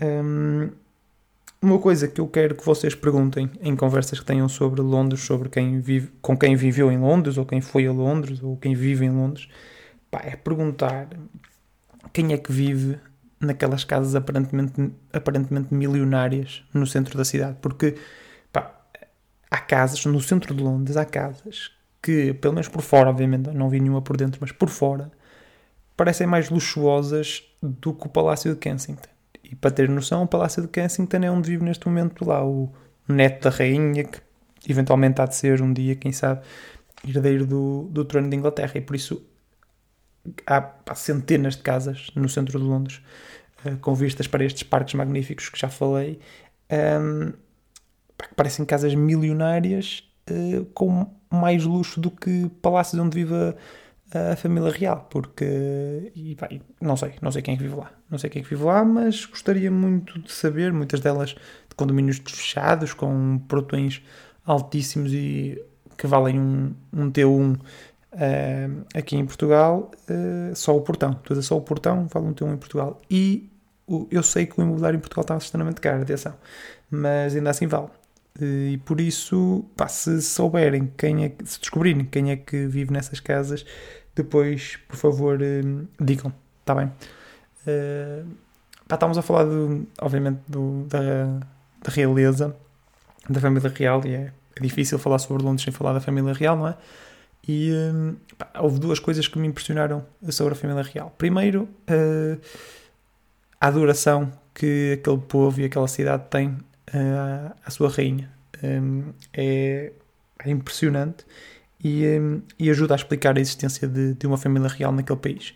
Um, 0.00 0.70
uma 1.60 1.78
coisa 1.78 2.06
que 2.06 2.20
eu 2.20 2.28
quero 2.28 2.54
que 2.54 2.64
vocês 2.64 2.94
perguntem 2.94 3.50
em 3.62 3.74
conversas 3.74 4.20
que 4.20 4.26
tenham 4.26 4.48
sobre 4.50 4.82
Londres, 4.82 5.22
sobre 5.22 5.48
quem 5.48 5.80
vive, 5.80 6.10
com 6.20 6.36
quem 6.36 6.54
viveu 6.56 6.92
em 6.92 6.98
Londres, 6.98 7.38
ou 7.38 7.46
quem 7.46 7.60
foi 7.62 7.86
a 7.86 7.92
Londres, 7.92 8.42
ou 8.42 8.56
quem 8.58 8.74
vive 8.74 9.06
em 9.06 9.10
Londres, 9.10 9.48
pá, 10.14 10.20
é 10.24 10.36
perguntar 10.36 11.08
quem 12.12 12.32
é 12.32 12.38
que 12.38 12.52
vive 12.52 13.00
naquelas 13.40 13.82
casas 13.82 14.14
aparentemente, 14.14 14.92
aparentemente 15.12 15.74
milionárias 15.74 16.64
no 16.72 16.86
centro 16.86 17.18
da 17.18 17.24
cidade. 17.24 17.56
Porque 17.60 17.96
pá, 18.52 18.80
há 19.50 19.58
casas, 19.58 20.04
no 20.06 20.20
centro 20.20 20.54
de 20.54 20.62
Londres, 20.62 20.96
há 20.96 21.04
casas 21.04 21.72
que, 22.00 22.32
pelo 22.34 22.54
menos 22.54 22.68
por 22.68 22.82
fora, 22.82 23.10
obviamente, 23.10 23.50
não 23.50 23.68
vi 23.68 23.80
nenhuma 23.80 24.02
por 24.02 24.16
dentro, 24.16 24.38
mas 24.40 24.52
por 24.52 24.68
fora, 24.68 25.10
parecem 25.96 26.28
mais 26.28 26.48
luxuosas 26.48 27.42
do 27.60 27.92
que 27.92 28.06
o 28.06 28.08
Palácio 28.08 28.52
de 28.52 28.60
Kensington. 28.60 29.08
E 29.42 29.56
para 29.56 29.72
ter 29.72 29.88
noção, 29.88 30.22
o 30.22 30.28
Palácio 30.28 30.62
de 30.62 30.68
Kensington 30.68 31.16
é 31.24 31.30
onde 31.30 31.50
vive 31.50 31.64
neste 31.64 31.86
momento 31.88 32.24
lá 32.24 32.44
o 32.44 32.72
neto 33.08 33.44
da 33.44 33.50
rainha, 33.50 34.04
que 34.04 34.20
eventualmente 34.68 35.20
há 35.20 35.26
de 35.26 35.34
ser 35.34 35.60
um 35.60 35.72
dia, 35.72 35.96
quem 35.96 36.12
sabe, 36.12 36.42
herdeiro 37.04 37.46
do, 37.46 37.88
do 37.90 38.04
trono 38.04 38.30
de 38.30 38.36
Inglaterra. 38.36 38.72
E 38.76 38.80
por 38.80 38.94
isso 38.94 39.20
há, 40.46 40.94
centenas 40.94 41.56
de 41.56 41.62
casas 41.62 42.10
no 42.14 42.28
centro 42.28 42.58
de 42.58 42.64
Londres 42.64 43.02
uh, 43.64 43.76
com 43.78 43.94
vistas 43.94 44.26
para 44.26 44.44
estes 44.44 44.62
parques 44.62 44.94
magníficos 44.94 45.48
que 45.48 45.58
já 45.58 45.68
falei, 45.68 46.18
um, 47.00 47.32
que 48.18 48.34
parecem 48.34 48.64
casas 48.64 48.94
milionárias 48.94 50.08
uh, 50.30 50.64
com 50.66 51.12
mais 51.30 51.64
luxo 51.64 52.00
do 52.00 52.10
que 52.10 52.50
palácios 52.62 53.00
onde 53.00 53.16
vive 53.16 53.34
a 53.34 53.54
a 54.14 54.36
família 54.36 54.70
real, 54.70 55.06
porque 55.10 56.12
e, 56.14 56.36
pá, 56.36 56.48
não 56.80 56.96
sei, 56.96 57.14
não 57.20 57.32
sei 57.32 57.42
quem 57.42 57.54
é 57.54 57.56
que 57.56 57.64
vive 57.64 57.74
lá, 57.74 57.90
não 58.08 58.16
sei 58.16 58.30
quem 58.30 58.40
é 58.40 58.42
que 58.44 58.50
vive 58.50 58.62
lá, 58.62 58.84
mas 58.84 59.24
gostaria 59.24 59.70
muito 59.70 60.20
de 60.20 60.30
saber, 60.30 60.72
muitas 60.72 61.00
delas 61.00 61.30
de 61.30 61.74
condomínios 61.74 62.18
fechados, 62.24 62.94
com 62.94 63.38
portões 63.48 64.02
altíssimos 64.46 65.12
e 65.12 65.60
que 65.98 66.06
valem 66.06 66.38
um, 66.38 66.74
um 66.92 67.10
T1 67.10 67.58
uh, 68.14 68.86
aqui 68.94 69.16
em 69.16 69.26
Portugal, 69.26 69.90
uh, 70.08 70.54
só 70.54 70.76
o 70.76 70.80
portão, 70.80 71.18
é 71.30 71.42
só 71.42 71.56
o 71.56 71.60
portão, 71.60 72.06
vale 72.12 72.26
um 72.26 72.34
T1 72.34 72.54
em 72.54 72.56
Portugal. 72.56 73.00
E 73.10 73.50
o, 73.86 74.06
eu 74.10 74.22
sei 74.22 74.46
que 74.46 74.58
o 74.58 74.62
imobiliário 74.62 74.96
em 74.96 75.00
Portugal 75.00 75.22
está 75.22 75.36
extremamente 75.36 75.80
caro, 75.80 76.02
atenção, 76.02 76.34
mas 76.90 77.34
ainda 77.34 77.50
assim 77.50 77.66
vale. 77.66 77.88
E 78.40 78.80
por 78.84 79.00
isso, 79.00 79.64
pá, 79.76 79.86
se 79.86 80.20
souberem 80.20 80.92
quem 80.96 81.24
é 81.24 81.28
que, 81.28 81.46
se 81.46 81.60
descobrirem 81.60 82.04
quem 82.04 82.32
é 82.32 82.36
que 82.36 82.66
vive 82.66 82.92
nessas 82.92 83.20
casas, 83.20 83.64
depois, 84.14 84.76
por 84.88 84.96
favor, 84.96 85.40
uh, 85.40 85.88
digam, 86.00 86.32
está 86.60 86.74
bem? 86.74 86.86
Uh, 87.66 88.26
pá, 88.88 88.96
estamos 88.96 89.18
a 89.18 89.22
falar, 89.22 89.44
do, 89.44 89.86
obviamente, 90.00 90.40
do, 90.48 90.84
da, 90.88 91.26
da 91.82 91.90
realeza, 91.90 92.56
da 93.28 93.40
família 93.40 93.72
real, 93.74 94.02
e 94.04 94.14
é, 94.14 94.32
é, 94.56 94.60
difícil 94.60 94.98
falar 94.98 95.18
sobre 95.18 95.42
Londres 95.42 95.64
sem 95.64 95.72
falar 95.72 95.92
da 95.92 96.00
família 96.00 96.32
real, 96.32 96.56
não 96.56 96.68
é? 96.68 96.76
E 97.46 97.70
uh, 97.72 98.16
pá, 98.36 98.50
houve 98.60 98.78
duas 98.78 98.98
coisas 98.98 99.28
que 99.28 99.38
me 99.38 99.46
impressionaram 99.46 100.04
sobre 100.30 100.54
a 100.54 100.56
família 100.56 100.82
real. 100.82 101.14
Primeiro, 101.18 101.68
uh, 101.90 102.40
a 103.60 103.68
adoração 103.68 104.32
que 104.54 104.98
aquele 105.00 105.18
povo 105.18 105.60
e 105.60 105.64
aquela 105.64 105.88
cidade 105.88 106.24
têm 106.30 106.48
uh, 106.48 107.54
à 107.64 107.70
sua 107.70 107.88
rainha. 107.88 108.30
Um, 108.62 109.12
é, 109.32 109.92
é 110.38 110.50
impressionante 110.50 111.26
e, 111.82 112.06
um, 112.18 112.40
e 112.58 112.70
ajuda 112.70 112.94
a 112.94 112.96
explicar 112.96 113.36
a 113.36 113.40
existência 113.40 113.86
de, 113.86 114.14
de 114.14 114.26
uma 114.26 114.38
família 114.38 114.68
real 114.68 114.92
naquele 114.92 115.18
país. 115.18 115.54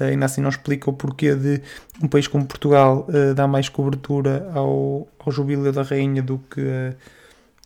Uh, 0.00 0.04
ainda 0.04 0.26
assim 0.26 0.40
não 0.40 0.48
explica 0.48 0.88
o 0.90 0.92
porquê 0.92 1.34
de 1.34 1.62
um 2.02 2.08
país 2.08 2.26
como 2.26 2.46
Portugal 2.46 3.06
uh, 3.08 3.34
dar 3.34 3.46
mais 3.46 3.68
cobertura 3.68 4.50
ao, 4.54 5.06
ao 5.18 5.32
jubileu 5.32 5.72
da 5.72 5.82
rainha 5.82 6.22
do 6.22 6.38
que, 6.38 6.60
uh, 6.60 6.96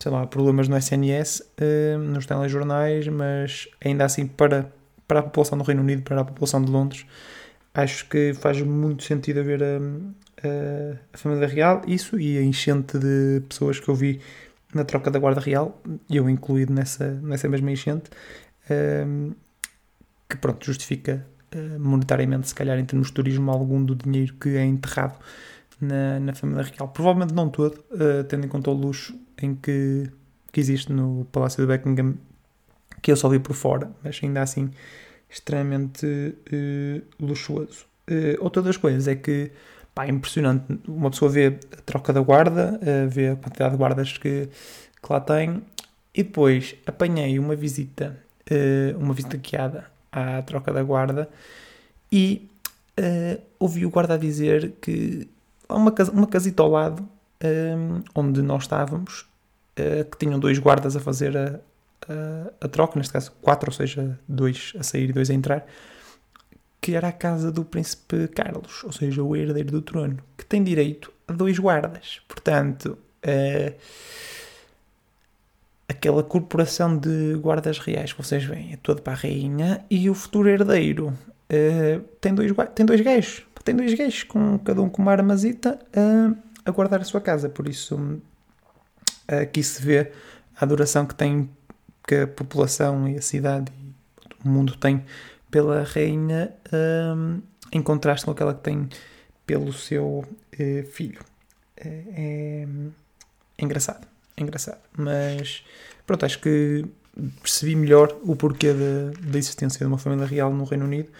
sei 0.03 0.11
lá, 0.11 0.27
problemas 0.27 0.67
no 0.67 0.77
SNS, 0.77 1.43
uh, 1.61 1.97
nos 1.97 2.27
telejornais, 2.27 3.07
mas 3.07 3.69
ainda 3.85 4.05
assim 4.05 4.27
para, 4.27 4.69
para 5.07 5.21
a 5.21 5.23
população 5.23 5.57
do 5.57 5.63
Reino 5.63 5.81
Unido, 5.81 6.03
para 6.03 6.21
a 6.21 6.25
população 6.25 6.61
de 6.61 6.73
Londres, 6.73 7.07
acho 7.73 8.09
que 8.09 8.35
faz 8.35 8.61
muito 8.63 9.05
sentido 9.05 9.39
haver 9.39 9.63
a, 9.63 9.77
a, 9.77 10.97
a 11.13 11.17
família 11.17 11.47
real, 11.47 11.83
isso 11.87 12.19
e 12.19 12.37
a 12.37 12.43
enchente 12.43 12.99
de 12.99 13.43
pessoas 13.49 13.79
que 13.79 13.89
eu 13.89 13.95
vi 13.95 14.21
na 14.75 14.85
troca 14.85 15.09
da 15.09 15.21
Guarda 15.21 15.41
Real, 15.41 15.81
eu 16.11 16.29
incluído 16.29 16.73
nessa, 16.73 17.13
nessa 17.23 17.49
mesma 17.49 17.71
enchente, 17.71 18.11
que 20.29 20.37
pronto, 20.39 20.65
justifica 20.65 21.25
monetariamente, 21.79 22.49
se 22.49 22.55
calhar 22.55 22.79
em 22.79 22.85
termos 22.87 23.09
de 23.09 23.13
turismo, 23.13 23.51
algum 23.51 23.85
do 23.85 23.95
dinheiro 23.95 24.33
que 24.41 24.57
é 24.57 24.65
enterrado 24.65 25.19
na, 25.79 26.19
na 26.19 26.35
família 26.35 26.65
real. 26.65 26.89
Provavelmente 26.89 27.35
não 27.35 27.51
todo, 27.51 27.85
tendo 28.31 28.47
em 28.47 28.49
conta 28.49 28.71
o 28.71 28.73
luxo 28.73 29.15
em 29.43 29.55
que, 29.55 30.11
que 30.51 30.61
existe 30.61 30.93
no 30.93 31.27
Palácio 31.33 31.67
de 31.67 31.73
Buckingham, 31.73 32.15
que 33.01 33.11
eu 33.11 33.17
só 33.17 33.29
vi 33.29 33.39
por 33.39 33.55
fora, 33.55 33.91
mas 34.03 34.21
ainda 34.23 34.43
assim 34.43 34.71
extremamente 35.29 36.07
uh, 36.07 37.03
luxuoso. 37.19 37.87
Uh, 38.09 38.37
outra 38.39 38.63
das 38.63 38.77
coisas 38.77 39.09
é 39.09 39.15
que 39.15 39.51
pá, 39.95 40.05
é 40.05 40.11
impressionante. 40.11 40.79
Uma 40.87 41.11
pessoa 41.11 41.31
vê 41.31 41.47
a 41.47 41.81
troca 41.87 42.13
da 42.13 42.21
guarda, 42.21 42.79
uh, 42.83 43.09
vê 43.09 43.31
a 43.31 43.37
quantidade 43.37 43.73
de 43.73 43.79
guardas 43.79 44.19
que, 44.19 44.49
que 45.03 45.13
lá 45.13 45.21
tem, 45.21 45.63
e 46.15 46.23
depois 46.23 46.77
apanhei 46.87 47.39
uma 47.39 47.57
visita, 47.57 48.19
uma 48.99 49.15
visita 49.15 49.39
guiada 49.39 49.87
à 50.13 50.43
troca 50.43 50.71
da 50.71 50.83
guarda, 50.83 51.27
e 52.13 52.51
ouvi 53.59 53.87
o 53.87 53.91
guarda 53.91 54.19
dizer 54.19 54.75
que 54.83 55.27
há 55.67 55.75
uma, 55.75 55.95
uma 56.13 56.27
casita 56.27 56.63
ao 56.63 56.69
lado 56.69 57.09
onde 58.15 58.43
nós 58.43 58.65
estávamos, 58.65 59.25
que 59.75 60.19
tinham 60.19 60.39
dois 60.39 60.59
guardas 60.59 60.97
a 60.97 61.01
fazer 61.01 61.37
a, 61.37 61.61
a, 62.09 62.67
a 62.67 62.69
troca, 62.69 62.99
neste 62.99 63.13
caso 63.13 63.33
quatro, 63.41 63.71
ou 63.71 63.75
seja, 63.75 64.19
dois 64.29 64.73
a 64.79 64.83
sair 64.83 65.11
e 65.11 65.13
dois 65.13 65.31
a 65.31 65.35
entrar, 65.35 65.67
que 66.81 66.95
era 66.95 67.09
a 67.09 67.13
casa 67.13 67.53
do 67.53 67.65
príncipe 67.65 68.29
Carlos, 68.29 68.83
ou 68.85 68.93
seja, 68.93 69.23
o 69.23 69.37
herdeiro 69.37 69.71
do 69.71 69.81
trono, 69.81 70.19
que 70.37 70.45
tem 70.45 70.63
direito 70.63 71.13
a 71.29 71.33
dois 71.33 71.59
guardas. 71.59 72.21
Portanto, 72.27 72.99
uh, 73.25 73.75
aquela 75.89 76.23
corporação 76.23 76.97
de 76.97 77.35
guardas 77.37 77.79
reais 77.79 78.13
que 78.13 78.23
vocês 78.23 78.45
veem 78.45 78.73
é 78.73 78.77
toda 78.77 79.01
para 79.01 79.13
a 79.13 79.17
rainha 79.17 79.85
e 79.89 80.11
o 80.11 80.15
futuro 80.15 80.49
herdeiro 80.49 81.09
uh, 81.09 82.01
tem, 82.21 82.35
dois, 82.35 82.53
tem 82.75 82.85
dois 82.85 83.01
gajos, 83.01 83.47
tem 83.63 83.77
dois 83.77 83.95
gajos, 83.95 84.25
com, 84.25 84.59
cada 84.59 84.83
um 84.83 84.89
com 84.89 85.03
uma 85.03 85.13
armazita 85.13 85.79
a 86.65 86.71
guardar 86.73 87.01
a 87.01 87.05
sua 87.05 87.21
casa. 87.21 87.49
Por 87.49 87.69
isso, 87.69 88.21
aqui 89.41 89.63
se 89.63 89.83
vê 89.83 90.13
a 90.57 90.65
adoração 90.65 91.07
que 91.07 91.15
tem 91.15 91.49
que 92.07 92.17
a 92.17 92.27
população 92.27 93.09
e 93.09 93.17
a 93.17 93.23
cidade 93.23 93.73
e 93.81 93.95
o 94.45 94.49
mundo 94.49 94.77
tem 94.77 95.05
pela 95.51 95.83
rainha 95.85 96.53
um, 97.17 97.41
em 97.71 97.83
contraste 97.83 98.25
com 98.25 98.33
aquela 98.33 98.55
que 98.55 98.63
tem 98.63 98.89
pelo 99.47 99.73
seu 99.73 100.25
uh, 100.25 100.87
filho. 100.91 101.21
É, 101.77 101.89
é, 101.89 102.69
é, 103.59 103.65
engraçado, 103.65 104.07
é 104.37 104.43
engraçado. 104.43 104.81
Mas 104.97 105.65
pronto, 106.07 106.25
acho 106.25 106.41
que 106.41 106.85
percebi 107.41 107.77
melhor 107.77 108.17
o 108.25 108.35
porquê 108.35 108.73
da, 108.73 109.39
existência 109.39 109.79
de 109.79 109.85
uma 109.85 109.99
família 109.99 110.27
real 110.27 110.53
no 110.53 110.65
Reino 110.65 110.85
Unido. 110.85 111.11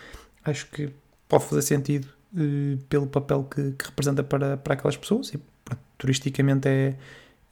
Acho 0.45 0.67
que 0.67 0.91
pode 1.29 1.45
fazer 1.45 1.63
sentido 1.63 2.09
uh, 2.35 2.79
pelo 2.89 3.07
papel 3.07 3.45
que, 3.45 3.73
que, 3.73 3.85
representa 3.85 4.23
para, 4.25 4.57
para 4.57 4.75
aquelas 4.75 4.97
pessoas 4.97 5.29
e 5.35 5.39
pronto, 5.65 5.83
turisticamente 5.99 6.69
é 6.69 6.95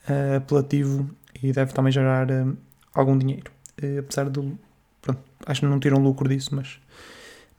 uh, 0.09 0.37
apelativo 0.37 1.11
e 1.43 1.53
deve 1.53 1.73
também 1.73 1.93
gerar 1.93 2.29
algum 2.95 3.17
dinheiro. 3.17 3.51
Uh, 3.83 4.01
apesar 4.01 4.29
do. 4.29 4.59
Pronto, 5.01 5.21
acho 5.47 5.61
que 5.61 5.67
não 5.67 5.81
tiram 5.81 5.99
lucro 5.99 6.29
disso, 6.29 6.55
mas, 6.55 6.79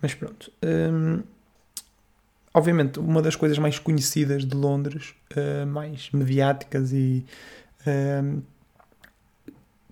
mas 0.02 0.14
pronto. 0.14 0.52
Um, 0.64 1.24
obviamente, 2.54 3.00
uma 3.00 3.22
das 3.22 3.36
coisas 3.36 3.58
mais 3.58 3.80
conhecidas 3.80 4.46
de 4.46 4.56
Londres, 4.56 5.16
uh, 5.36 5.66
mais 5.66 6.10
mediáticas 6.12 6.92
e 6.94 7.26
uh, 7.88 8.42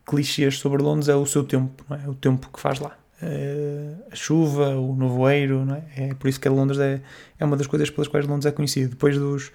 clichês 0.05 0.57
sobre 0.57 0.81
Londres 0.81 1.07
é 1.07 1.15
o 1.15 1.25
seu 1.25 1.43
tempo, 1.43 1.83
não 1.89 1.97
é? 1.97 2.07
o 2.07 2.15
tempo 2.15 2.49
que 2.51 2.59
faz 2.59 2.79
lá. 2.79 2.97
Uh, 3.21 4.01
a 4.11 4.15
chuva, 4.15 4.69
o 4.75 4.95
nevoeiro, 4.95 5.65
não 5.65 5.75
é? 5.75 5.83
é 5.97 6.13
por 6.13 6.27
isso 6.27 6.39
que 6.39 6.47
Londres 6.47 6.79
é, 6.79 7.01
é 7.37 7.45
uma 7.45 7.57
das 7.57 7.67
coisas 7.67 7.89
pelas 7.89 8.07
quais 8.07 8.25
Londres 8.25 8.45
é 8.45 8.51
conhecido. 8.51 8.91
Depois 8.91 9.17
dos, 9.17 9.51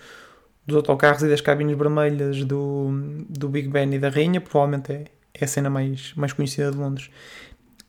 dos 0.67 0.77
autocarros 0.77 1.23
e 1.23 1.29
das 1.29 1.41
cabines 1.41 1.77
vermelhas 1.77 2.45
do, 2.45 2.89
do 3.29 3.49
Big 3.49 3.69
Ben 3.69 3.93
e 3.95 3.99
da 3.99 4.09
Rainha, 4.09 4.41
provavelmente 4.41 4.93
é, 4.93 5.05
é 5.35 5.45
a 5.45 5.49
cena 5.49 5.69
mais, 5.69 6.15
mais 6.15 6.33
conhecida 6.33 6.71
de 6.71 6.79
Londres. 6.79 7.11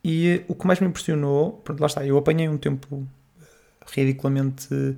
E 0.04 0.28
eh, 0.28 0.46
o 0.48 0.56
que 0.56 0.68
mais 0.68 0.80
me 0.80 0.88
impressionou, 0.88 1.54
pronto, 1.64 1.80
lá 1.80 1.88
está, 1.88 2.06
eu 2.06 2.18
apanhei 2.18 2.50
um 2.50 2.58
tempo 2.58 3.08
eh, 3.42 3.46
ridiculamente 3.88 4.98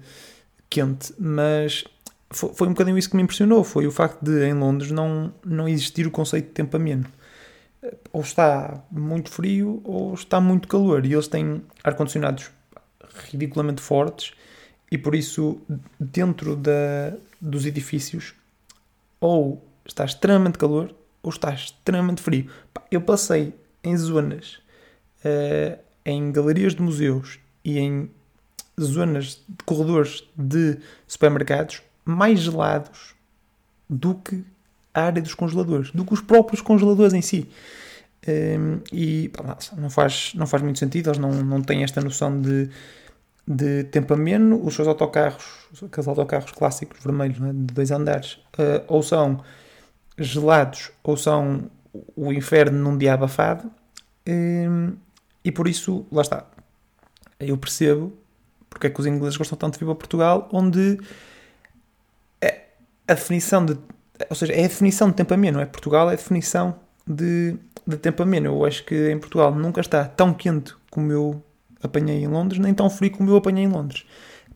quente, 0.70 1.14
mas 1.18 1.86
foi, 2.30 2.54
foi 2.54 2.68
um 2.68 2.72
bocadinho 2.72 2.98
isso 2.98 3.10
que 3.10 3.16
me 3.16 3.24
impressionou, 3.24 3.64
foi 3.64 3.88
o 3.88 3.92
facto 3.92 4.22
de 4.22 4.46
em 4.46 4.54
Londres 4.54 4.92
não, 4.92 5.34
não 5.46 5.68
existir 5.68 6.06
o 6.08 6.12
conceito 6.12 6.48
de 6.48 6.54
tempo 6.54 6.76
ameno. 6.76 7.06
Ou 8.12 8.22
está 8.22 8.84
muito 8.92 9.30
frio 9.30 9.82
ou 9.86 10.14
está 10.14 10.42
muito 10.42 10.68
calor, 10.68 11.06
e 11.06 11.14
eles 11.14 11.28
têm 11.28 11.62
ar-condicionados 11.84 12.50
ridiculamente 13.32 13.82
fortes, 13.82 14.34
e 14.92 14.98
por 14.98 15.16
isso 15.16 15.62
dentro 16.00 16.56
da, 16.56 17.14
dos 17.40 17.66
edifícios 17.66 18.34
ou 19.20 19.66
está 19.86 20.06
extremamente 20.06 20.58
calor 20.58 20.94
ou 21.22 21.30
está 21.30 21.54
extremamente 21.54 22.22
frio. 22.22 22.50
Eu 22.92 23.02
passei 23.02 23.54
em 23.84 23.96
zonas, 23.98 24.60
uh, 25.26 25.78
em 26.06 26.32
galerias 26.32 26.76
de 26.76 26.82
museus 26.82 27.40
e 27.64 27.80
em 27.80 28.10
zonas 28.80 29.44
de 29.48 29.64
corredores 29.66 30.24
de 30.36 30.78
supermercados 31.08 31.82
mais 32.06 32.40
gelados 32.40 33.16
do 33.90 34.16
que 34.16 34.44
a 34.94 35.04
área 35.04 35.22
dos 35.22 35.34
congeladores, 35.34 35.92
do 35.92 36.06
que 36.06 36.14
os 36.14 36.22
próprios 36.22 36.62
congeladores 36.62 37.14
em 37.14 37.22
si. 37.22 37.50
Um, 38.28 38.32
ehm, 38.32 38.80
e 38.92 39.30
pá, 39.30 39.58
não, 39.78 39.90
faz, 39.90 40.34
não 40.36 40.48
faz 40.48 40.62
muito 40.64 40.80
sentido, 40.80 41.10
eles 41.10 41.20
não, 41.20 41.32
não 41.32 41.62
têm 41.62 41.84
esta 41.84 42.02
noção 42.02 42.42
de, 42.42 42.70
de 43.48 43.86
tempo 43.86 44.14
ameno. 44.14 44.64
Os 44.64 44.76
seus 44.76 44.88
autocarros, 44.88 45.46
aqueles 45.84 46.08
autocarros 46.08 46.52
clássicos 46.52 47.04
vermelhos 47.04 47.42
é? 47.42 47.54
de 47.54 47.74
dois 47.74 47.92
andares, 47.92 48.34
uh, 48.60 48.84
ou 48.88 49.02
são 49.02 49.44
gelados 50.18 50.92
ou 51.04 51.16
são 51.16 51.70
o 52.16 52.34
inferno 52.34 52.78
num 52.78 52.98
dia 52.98 53.14
abafado. 53.14 53.72
Hum, 54.28 54.96
e 55.44 55.52
por 55.52 55.68
isso, 55.68 56.06
lá 56.12 56.22
está. 56.22 56.46
Eu 57.40 57.58
percebo 57.58 58.14
porque 58.70 58.88
é 58.88 58.90
que 58.90 59.00
os 59.00 59.06
ingleses 59.06 59.38
gostam 59.38 59.58
tanto 59.58 59.74
de 59.74 59.80
vir 59.80 59.86
para 59.86 59.96
Portugal, 59.96 60.50
onde 60.52 61.00
a 63.08 63.14
definição 63.14 63.66
de. 63.66 63.78
Ou 64.30 64.36
seja, 64.36 64.54
é 64.54 64.60
a 64.60 64.68
definição 64.68 65.10
de 65.10 65.16
tempo 65.16 65.34
ameno, 65.34 65.60
é? 65.60 65.66
Portugal 65.66 66.10
é 66.10 66.14
a 66.14 66.16
definição 66.16 66.76
de, 67.06 67.56
de 67.86 67.98
tempo 67.98 68.22
ameno. 68.22 68.48
Eu 68.48 68.66
acho 68.66 68.84
que 68.84 69.10
em 69.10 69.18
Portugal 69.18 69.54
nunca 69.56 69.80
está 69.80 70.06
tão 70.06 70.34
quente 70.34 70.76
como 70.92 71.12
eu 71.12 71.44
apanhei 71.82 72.24
em 72.24 72.28
Londres, 72.28 72.60
nem 72.60 72.74
tão 72.74 72.90
frio 72.90 73.12
como 73.12 73.30
eu 73.30 73.38
apanhei 73.38 73.66
em 73.66 73.70
Londres. 73.70 74.06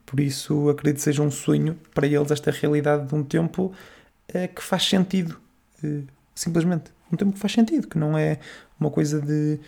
Por 0.05 0.19
isso, 0.19 0.69
acredito 0.69 0.97
que 0.97 1.03
seja 1.03 1.21
um 1.21 1.31
sonho 1.31 1.77
para 1.93 2.07
eles 2.07 2.31
esta 2.31 2.51
realidade 2.51 3.07
de 3.07 3.15
um 3.15 3.23
tempo 3.23 3.71
é, 4.27 4.47
que 4.47 4.61
faz 4.61 4.83
sentido 4.83 5.39
simplesmente. 6.35 6.91
Um 7.11 7.17
tempo 7.17 7.33
que 7.33 7.39
faz 7.39 7.53
sentido, 7.53 7.87
que 7.87 7.97
não 7.97 8.17
é 8.17 8.39
uma 8.79 8.89
coisa 8.89 9.19
de, 9.19 9.57
de, 9.57 9.61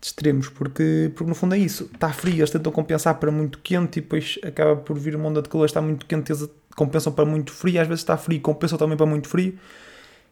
extremos, 0.00 0.48
porque, 0.48 1.10
porque 1.14 1.28
no 1.28 1.34
fundo 1.34 1.54
é 1.54 1.58
isso. 1.58 1.90
Está 1.92 2.12
frio, 2.12 2.36
eles 2.36 2.50
tentam 2.50 2.72
compensar 2.72 3.14
para 3.16 3.30
muito 3.30 3.58
quente 3.58 3.98
e 3.98 4.02
depois 4.02 4.38
acaba 4.42 4.76
por 4.76 4.98
vir 4.98 5.16
uma 5.16 5.28
onda 5.28 5.42
de 5.42 5.48
calor, 5.48 5.64
está 5.64 5.80
muito 5.80 6.06
quente, 6.06 6.32
eles 6.32 6.48
compensam 6.76 7.12
para 7.12 7.24
muito 7.24 7.52
frio, 7.52 7.80
às 7.80 7.88
vezes 7.88 8.02
está 8.02 8.16
frio, 8.16 8.40
compensam 8.40 8.78
também 8.78 8.96
para 8.96 9.06
muito 9.06 9.28
frio. 9.28 9.58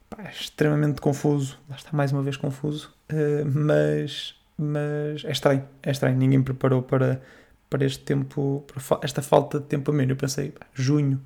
Pá, 0.09 0.25
é 0.25 0.31
extremamente 0.31 1.01
confuso, 1.01 1.59
lá 1.69 1.77
está 1.77 1.91
mais 1.93 2.13
uma 2.13 2.23
vez 2.23 2.37
confuso, 2.37 2.93
uh, 3.13 3.49
mas, 3.49 4.35
mas 4.61 5.25
é 5.25 5.33
estranho, 5.33 5.65
é 5.83 5.91
estranho. 5.91 6.17
Ninguém 6.17 6.43
preparou 6.43 6.83
para, 6.83 7.21
para 7.69 7.85
este 7.85 8.05
tempo, 8.05 8.65
para 8.67 8.99
esta 9.03 9.23
falta 9.23 9.59
de 9.59 9.67
tempo 9.67 9.91
a 9.91 9.95
menos. 9.95 10.11
Eu 10.11 10.17
pensei, 10.17 10.51
pá, 10.51 10.67
junho, 10.75 11.21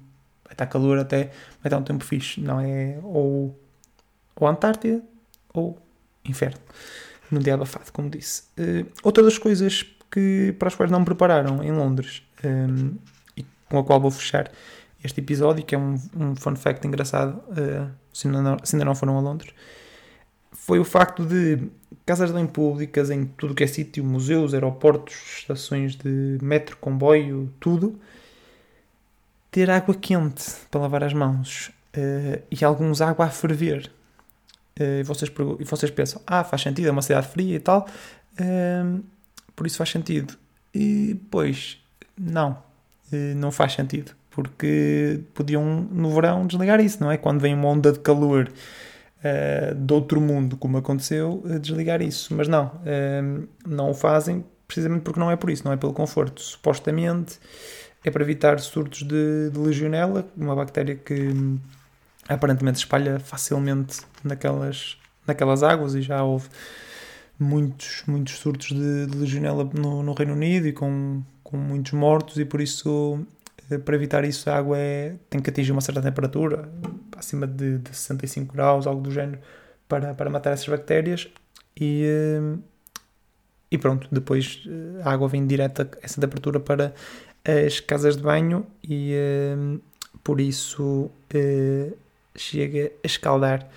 vai 0.44 0.52
estar 0.52 0.66
calor 0.66 0.98
até, 0.98 1.24
vai 1.24 1.66
estar 1.66 1.78
um 1.78 1.82
tempo 1.82 2.04
fixe, 2.04 2.40
não 2.40 2.60
é? 2.60 2.98
Ou 3.02 3.58
ou 4.36 4.48
Antártida 4.48 5.02
ou 5.52 5.78
Inferno, 6.24 6.58
no 7.30 7.38
dia 7.38 7.54
abafado, 7.54 7.92
como 7.92 8.08
disse. 8.08 8.44
Uh, 8.58 8.90
outra 9.02 9.22
das 9.22 9.36
coisas 9.36 9.84
que, 10.10 10.54
para 10.58 10.68
as 10.68 10.74
quais 10.74 10.90
não 10.90 11.00
me 11.00 11.04
prepararam 11.04 11.62
em 11.62 11.70
Londres 11.70 12.22
um, 12.42 12.48
ehm, 12.48 12.90
e 13.36 13.44
com 13.68 13.78
a 13.78 13.84
qual 13.84 14.00
vou 14.00 14.10
fechar 14.10 14.50
este 15.02 15.20
episódio, 15.20 15.64
que 15.64 15.74
é 15.74 15.78
um, 15.78 15.94
um 16.16 16.34
fun 16.34 16.56
fact 16.56 16.86
engraçado, 16.86 17.36
uh, 17.50 17.90
se, 18.12 18.26
ainda 18.26 18.40
não, 18.40 18.56
se 18.64 18.74
ainda 18.74 18.86
não 18.86 18.94
foram 18.94 19.18
a 19.18 19.20
Londres, 19.20 19.52
foi 20.64 20.78
o 20.78 20.84
facto 20.84 21.26
de 21.26 21.58
casas 22.06 22.30
de 22.30 22.34
banho 22.34 22.48
públicas 22.48 23.10
em 23.10 23.26
tudo 23.26 23.54
que 23.54 23.62
é 23.62 23.66
sítio, 23.66 24.02
museus, 24.02 24.54
aeroportos, 24.54 25.14
estações 25.36 25.94
de 25.94 26.38
metro, 26.40 26.78
comboio, 26.78 27.52
tudo, 27.60 28.00
ter 29.50 29.68
água 29.68 29.94
quente 29.94 30.42
para 30.70 30.80
lavar 30.80 31.04
as 31.04 31.12
mãos 31.12 31.70
uh, 31.94 32.42
e 32.50 32.64
alguns 32.64 33.02
água 33.02 33.26
a 33.26 33.28
ferver. 33.28 33.92
Eh, 34.80 35.00
e 35.00 35.02
vocês, 35.02 35.30
e 35.60 35.64
vocês 35.64 35.90
pensam, 35.90 36.22
ah, 36.26 36.42
faz 36.42 36.62
sentido, 36.62 36.88
é 36.88 36.90
uma 36.90 37.02
cidade 37.02 37.28
fria 37.28 37.56
e 37.56 37.60
tal, 37.60 37.86
ehm, 38.40 39.00
por 39.54 39.66
isso 39.66 39.76
faz 39.76 39.90
sentido. 39.90 40.34
E 40.74 41.12
depois, 41.12 41.78
não, 42.18 42.58
eh, 43.12 43.34
não 43.34 43.52
faz 43.52 43.74
sentido, 43.74 44.12
porque 44.30 45.20
podiam 45.34 45.62
no 45.92 46.10
verão 46.10 46.46
desligar 46.46 46.80
isso, 46.80 47.02
não 47.02 47.10
é? 47.10 47.18
Quando 47.18 47.40
vem 47.40 47.54
uma 47.54 47.68
onda 47.68 47.92
de 47.92 48.00
calor 48.00 48.50
uh, 49.24 49.74
de 49.74 49.92
outro 49.92 50.20
mundo, 50.20 50.56
como 50.56 50.76
aconteceu, 50.76 51.42
desligar 51.60 52.02
isso, 52.02 52.34
mas 52.34 52.46
não, 52.46 52.70
ehm, 52.84 53.46
não 53.66 53.90
o 53.90 53.94
fazem 53.94 54.44
precisamente 54.66 55.02
porque 55.02 55.20
não 55.20 55.30
é 55.30 55.36
por 55.36 55.50
isso, 55.50 55.64
não 55.64 55.72
é 55.72 55.76
pelo 55.76 55.92
conforto. 55.92 56.40
Supostamente 56.42 57.38
é 58.04 58.10
para 58.10 58.22
evitar 58.22 58.58
surtos 58.60 59.02
de, 59.02 59.50
de 59.50 59.58
legionela, 59.58 60.26
uma 60.36 60.54
bactéria 60.54 60.94
que 60.94 61.14
hum, 61.14 61.58
aparentemente 62.28 62.78
se 62.78 62.84
espalha 62.84 63.18
facilmente 63.18 64.00
naquelas, 64.22 64.98
naquelas 65.26 65.62
águas 65.62 65.94
e 65.94 66.02
já 66.02 66.22
houve 66.22 66.48
muitos, 67.38 68.02
muitos 68.06 68.34
surtos 68.38 68.68
de, 68.68 69.06
de 69.06 69.16
legionela 69.16 69.68
no, 69.72 70.02
no, 70.02 70.12
Reino 70.12 70.34
Unido 70.34 70.68
e 70.68 70.72
com, 70.72 71.22
com 71.42 71.56
muitos 71.56 71.92
mortos 71.92 72.38
e 72.38 72.44
por 72.44 72.60
isso 72.60 73.18
eh, 73.18 73.33
para 73.84 73.94
evitar 73.94 74.24
isso 74.24 74.48
a 74.50 74.56
água 74.56 74.78
é, 74.78 75.14
tem 75.30 75.40
que 75.40 75.50
atingir 75.50 75.72
uma 75.72 75.80
certa 75.80 76.02
temperatura 76.02 76.68
acima 77.16 77.46
de, 77.46 77.78
de 77.78 77.88
65 77.88 78.52
graus, 78.52 78.86
algo 78.86 79.00
do 79.00 79.10
género 79.10 79.38
para, 79.88 80.14
para 80.14 80.30
matar 80.30 80.52
essas 80.52 80.68
bactérias 80.68 81.28
e, 81.78 82.04
hum, 82.40 82.58
e 83.70 83.78
pronto, 83.78 84.08
depois 84.10 84.62
eh, 84.66 85.02
a 85.02 85.12
água 85.12 85.28
vem 85.28 85.46
direta 85.46 85.88
a 86.02 86.04
essa 86.04 86.20
temperatura 86.20 86.60
para 86.60 86.94
as 87.44 87.80
casas 87.80 88.16
de 88.16 88.22
banho 88.22 88.66
e 88.82 89.14
hum, 89.56 89.80
por 90.22 90.40
isso 90.40 91.10
chega 92.36 92.92
a 93.02 93.06
escaldar 93.06 93.68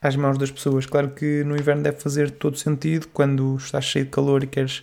às 0.00 0.16
mãos 0.16 0.38
das 0.38 0.50
pessoas. 0.50 0.86
Claro 0.86 1.10
que 1.10 1.44
no 1.44 1.56
inverno 1.56 1.82
deve 1.82 1.98
fazer 1.98 2.30
todo 2.30 2.56
sentido, 2.56 3.08
quando 3.12 3.56
estás 3.56 3.84
cheio 3.84 4.04
de 4.04 4.10
calor 4.10 4.42
e 4.42 4.46
queres 4.46 4.82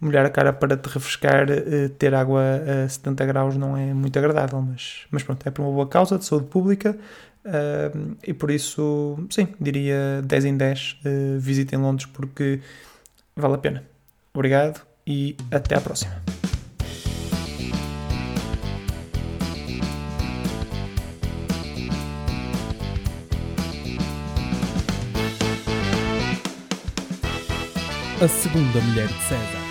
molhar 0.00 0.26
a 0.26 0.30
cara 0.30 0.52
para 0.52 0.76
te 0.76 0.88
refrescar, 0.88 1.46
uh, 1.50 1.88
ter 1.90 2.14
água 2.14 2.42
a 2.84 2.88
70 2.88 3.26
graus 3.26 3.56
não 3.56 3.76
é 3.76 3.92
muito 3.94 4.18
agradável, 4.18 4.60
mas, 4.62 5.06
mas 5.10 5.22
pronto, 5.22 5.46
é 5.46 5.50
por 5.50 5.62
uma 5.62 5.72
boa 5.72 5.88
causa 5.88 6.18
de 6.18 6.24
saúde 6.24 6.46
pública. 6.46 6.96
Uh, 7.44 8.16
e 8.26 8.34
por 8.34 8.50
isso, 8.50 9.16
sim, 9.30 9.48
diria 9.60 10.20
10 10.24 10.44
em 10.46 10.56
10, 10.56 10.98
uh, 11.04 11.38
visitem 11.38 11.78
Londres 11.78 12.06
porque 12.12 12.60
vale 13.36 13.54
a 13.54 13.58
pena. 13.58 13.84
Obrigado 14.34 14.80
e 15.06 15.36
até 15.50 15.76
à 15.76 15.80
próxima. 15.80 16.14
A 28.18 28.28
segunda 28.28 28.80
mulher 28.80 29.08
de 29.08 29.22
César. 29.24 29.65